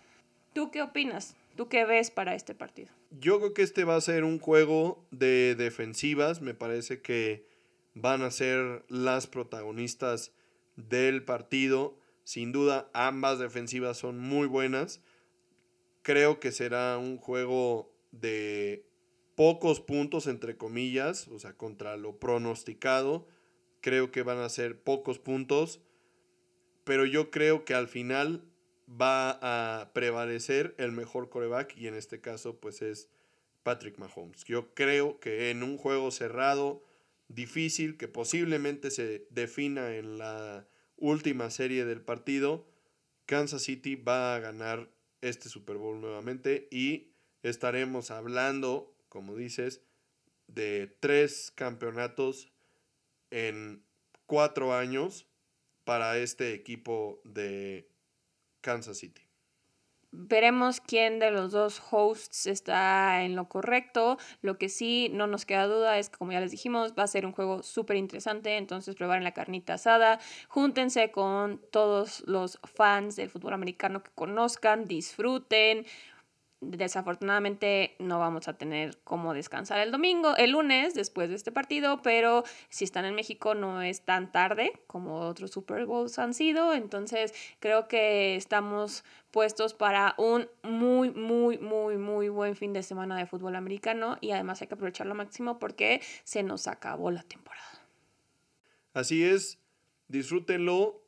¿Tú 0.55 0.71
qué 0.71 0.81
opinas? 0.81 1.37
¿Tú 1.55 1.69
qué 1.69 1.85
ves 1.85 2.11
para 2.11 2.35
este 2.35 2.55
partido? 2.55 2.89
Yo 3.11 3.39
creo 3.41 3.53
que 3.53 3.61
este 3.61 3.85
va 3.85 3.97
a 3.97 4.01
ser 4.01 4.25
un 4.25 4.39
juego 4.39 5.05
de 5.11 5.55
defensivas. 5.55 6.41
Me 6.41 6.55
parece 6.55 7.03
que 7.03 7.47
van 7.93 8.23
a 8.23 8.31
ser 8.31 8.85
las 8.89 9.27
protagonistas 9.27 10.33
del 10.77 11.23
partido. 11.25 12.00
Sin 12.31 12.53
duda, 12.53 12.89
ambas 12.95 13.41
defensivas 13.41 13.99
son 13.99 14.21
muy 14.21 14.47
buenas. 14.47 15.01
Creo 16.03 16.39
que 16.39 16.53
será 16.53 16.97
un 16.97 17.17
juego 17.17 17.93
de 18.13 18.87
pocos 19.35 19.81
puntos, 19.81 20.29
entre 20.29 20.57
comillas, 20.57 21.27
o 21.27 21.41
sea, 21.41 21.55
contra 21.55 21.97
lo 21.97 22.21
pronosticado. 22.21 23.27
Creo 23.81 24.13
que 24.13 24.23
van 24.23 24.39
a 24.39 24.49
ser 24.49 24.81
pocos 24.81 25.19
puntos, 25.19 25.81
pero 26.85 27.05
yo 27.05 27.33
creo 27.33 27.65
que 27.65 27.75
al 27.75 27.89
final 27.89 28.45
va 28.89 29.41
a 29.43 29.93
prevalecer 29.93 30.77
el 30.79 30.93
mejor 30.93 31.31
coreback 31.31 31.77
y 31.77 31.89
en 31.89 31.97
este 31.97 32.21
caso 32.21 32.61
pues 32.61 32.81
es 32.81 33.09
Patrick 33.65 33.99
Mahomes. 33.99 34.45
Yo 34.45 34.73
creo 34.73 35.19
que 35.19 35.51
en 35.51 35.65
un 35.65 35.77
juego 35.77 36.13
cerrado, 36.13 36.85
difícil, 37.27 37.97
que 37.97 38.07
posiblemente 38.07 38.93
se 38.93 39.27
defina 39.31 39.97
en 39.97 40.17
la 40.17 40.69
última 41.01 41.51
serie 41.51 41.85
del 41.85 42.01
partido, 42.01 42.67
Kansas 43.27 43.63
City 43.63 43.97
va 43.97 44.37
a 44.37 44.39
ganar 44.39 44.91
este 45.21 45.49
Super 45.49 45.77
Bowl 45.77 46.01
nuevamente 46.01 46.69
y 46.71 47.13
estaremos 47.43 48.11
hablando, 48.11 48.95
como 49.09 49.35
dices, 49.35 49.83
de 50.47 50.87
tres 51.01 51.53
campeonatos 51.55 52.53
en 53.31 53.85
cuatro 54.27 54.75
años 54.75 55.27
para 55.85 56.19
este 56.19 56.55
equipo 56.55 57.21
de 57.25 57.89
Kansas 58.61 58.99
City. 58.99 59.30
Veremos 60.13 60.81
quién 60.81 61.21
de 61.21 61.31
los 61.31 61.53
dos 61.53 61.81
hosts 61.91 62.47
está 62.47 63.23
en 63.23 63.37
lo 63.37 63.49
correcto. 63.49 64.19
Lo 64.43 64.59
que 64.59 64.69
sí 64.69 65.09
no 65.13 65.29
nos 65.29 65.47
queda 65.47 65.67
duda 65.67 65.99
es 65.99 66.11
que, 66.11 66.19
como 66.19 66.33
ya 66.33 66.41
les 66.41 66.51
dijimos, 66.51 66.95
va 66.99 67.05
a 67.05 67.07
ser 67.07 67.27
un 67.27 67.33
juego 67.33 67.63
súper 67.63 67.97
interesante. 67.97 68.57
Entonces, 68.57 68.97
preparen 68.97 69.23
la 69.23 69.35
carnita 69.35 69.75
asada. 69.75 70.19
Júntense 70.49 71.13
con 71.13 71.61
todos 71.71 72.25
los 72.27 72.59
fans 72.65 73.15
del 73.15 73.31
fútbol 73.31 73.53
americano 73.53 74.03
que 74.03 74.11
conozcan, 74.13 74.85
disfruten 74.85 75.87
desafortunadamente 76.61 77.97
no 77.99 78.19
vamos 78.19 78.47
a 78.49 78.53
tener 78.55 78.99
cómo 79.03 79.33
descansar 79.33 79.81
el 79.81 79.91
domingo, 79.91 80.37
el 80.37 80.51
lunes 80.51 80.95
después 80.95 81.31
de 81.31 81.37
este 81.37 81.53
partido, 81.53 82.03
pero 82.03 82.45
si 82.69 82.85
están 82.85 83.07
en 83.07 83.15
México 83.15 83.55
no 83.55 83.81
es 83.81 84.03
tan 84.03 84.31
tarde 84.31 84.73
como 84.87 85.21
otros 85.21 85.51
Super 85.53 85.87
Bowls 85.87 86.19
han 86.19 86.35
sido, 86.35 86.75
entonces 86.75 87.33
creo 87.61 87.89
que 87.89 88.37
estamos 88.37 89.05
puestos 89.31 89.73
para 89.75 90.15
un 90.19 90.49
muy, 90.63 91.11
muy, 91.11 91.59
muy, 91.59 91.97
muy 91.97 92.29
buen 92.29 92.57
fin 92.57 92.73
de 92.73 92.83
semana 92.83 93.17
de 93.17 93.27
fútbol 93.27 93.57
americano 93.57 94.19
y 94.21 94.33
además 94.33 94.61
hay 94.61 94.69
que 94.69 94.75
aprovecharlo 94.75 95.15
máximo 95.15 95.59
porque 95.59 96.03
se 96.25 96.43
nos 96.43 96.67
acabó 96.67 97.11
la 97.11 97.23
temporada. 97.23 97.65
Así 98.93 99.25
es, 99.25 99.59
disfrútenlo, 100.09 101.01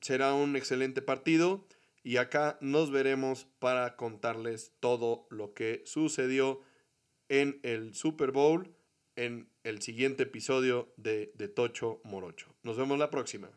será 0.00 0.34
un 0.34 0.56
excelente 0.56 1.00
partido 1.00 1.64
y 2.06 2.18
acá 2.18 2.56
nos 2.60 2.92
veremos 2.92 3.48
para 3.58 3.96
contarles 3.96 4.72
todo 4.78 5.26
lo 5.28 5.54
que 5.54 5.82
sucedió 5.86 6.60
en 7.28 7.58
el 7.64 7.94
Super 7.94 8.30
Bowl 8.30 8.72
en 9.16 9.50
el 9.64 9.82
siguiente 9.82 10.22
episodio 10.22 10.92
de, 10.96 11.32
de 11.34 11.48
Tocho 11.48 12.00
Morocho. 12.04 12.54
Nos 12.62 12.76
vemos 12.76 12.96
la 13.00 13.10
próxima. 13.10 13.50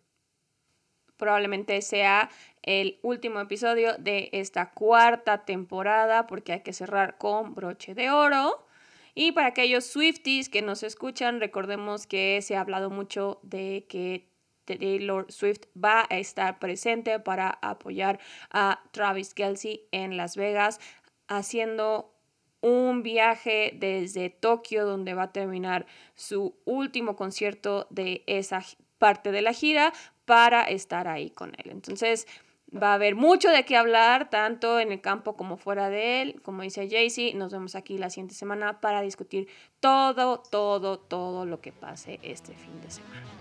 Probablemente 1.15 1.79
sea 1.83 2.31
el 2.63 2.97
último 3.03 3.39
episodio 3.39 3.95
de 3.99 4.29
esta 4.31 4.71
cuarta 4.71 5.45
temporada 5.45 6.25
porque 6.25 6.53
hay 6.53 6.61
que 6.61 6.73
cerrar 6.73 7.19
con 7.19 7.53
broche 7.53 7.93
de 7.93 8.09
oro. 8.09 8.65
Y 9.13 9.31
para 9.31 9.49
aquellos 9.49 9.85
Swifties 9.85 10.49
que 10.49 10.63
nos 10.63 10.81
escuchan, 10.81 11.39
recordemos 11.39 12.07
que 12.07 12.41
se 12.41 12.55
ha 12.55 12.61
hablado 12.61 12.89
mucho 12.89 13.39
de 13.43 13.85
que 13.87 14.28
Taylor 14.77 15.31
Swift 15.31 15.65
va 15.75 16.05
a 16.09 16.17
estar 16.17 16.59
presente 16.59 17.19
para 17.19 17.49
apoyar 17.61 18.19
a 18.51 18.81
Travis 18.91 19.33
Kelsey 19.33 19.87
en 19.91 20.17
Las 20.17 20.35
Vegas, 20.35 20.79
haciendo 21.27 22.13
un 22.61 23.03
viaje 23.03 23.71
desde 23.75 24.29
Tokio 24.29 24.85
donde 24.85 25.13
va 25.13 25.23
a 25.23 25.31
terminar 25.31 25.85
su 26.15 26.55
último 26.65 27.15
concierto 27.15 27.87
de 27.89 28.23
esa 28.27 28.63
parte 28.97 29.31
de 29.31 29.41
la 29.41 29.53
gira 29.53 29.93
para 30.25 30.63
estar 30.63 31.07
ahí 31.07 31.29
con 31.29 31.53
él. 31.57 31.71
Entonces 31.71 32.27
va 32.71 32.91
a 32.91 32.93
haber 32.95 33.15
mucho 33.15 33.49
de 33.49 33.65
qué 33.65 33.77
hablar, 33.77 34.29
tanto 34.29 34.79
en 34.79 34.91
el 34.91 35.01
campo 35.01 35.35
como 35.35 35.57
fuera 35.57 35.89
de 35.89 36.21
él. 36.21 36.41
Como 36.43 36.61
dice 36.61 36.87
Jaycee, 36.89 37.33
nos 37.33 37.51
vemos 37.51 37.75
aquí 37.75 37.97
la 37.97 38.09
siguiente 38.09 38.35
semana 38.35 38.79
para 38.81 39.01
discutir 39.01 39.47
todo, 39.79 40.39
todo, 40.39 40.99
todo 40.99 41.45
lo 41.45 41.61
que 41.61 41.71
pase 41.71 42.19
este 42.21 42.53
fin 42.53 42.79
de 42.81 42.91
semana. 42.91 43.38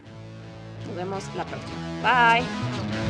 Nos 0.88 0.96
vemos 0.96 1.24
la 1.36 1.44
próxima. 1.44 1.78
Bye. 2.02 3.07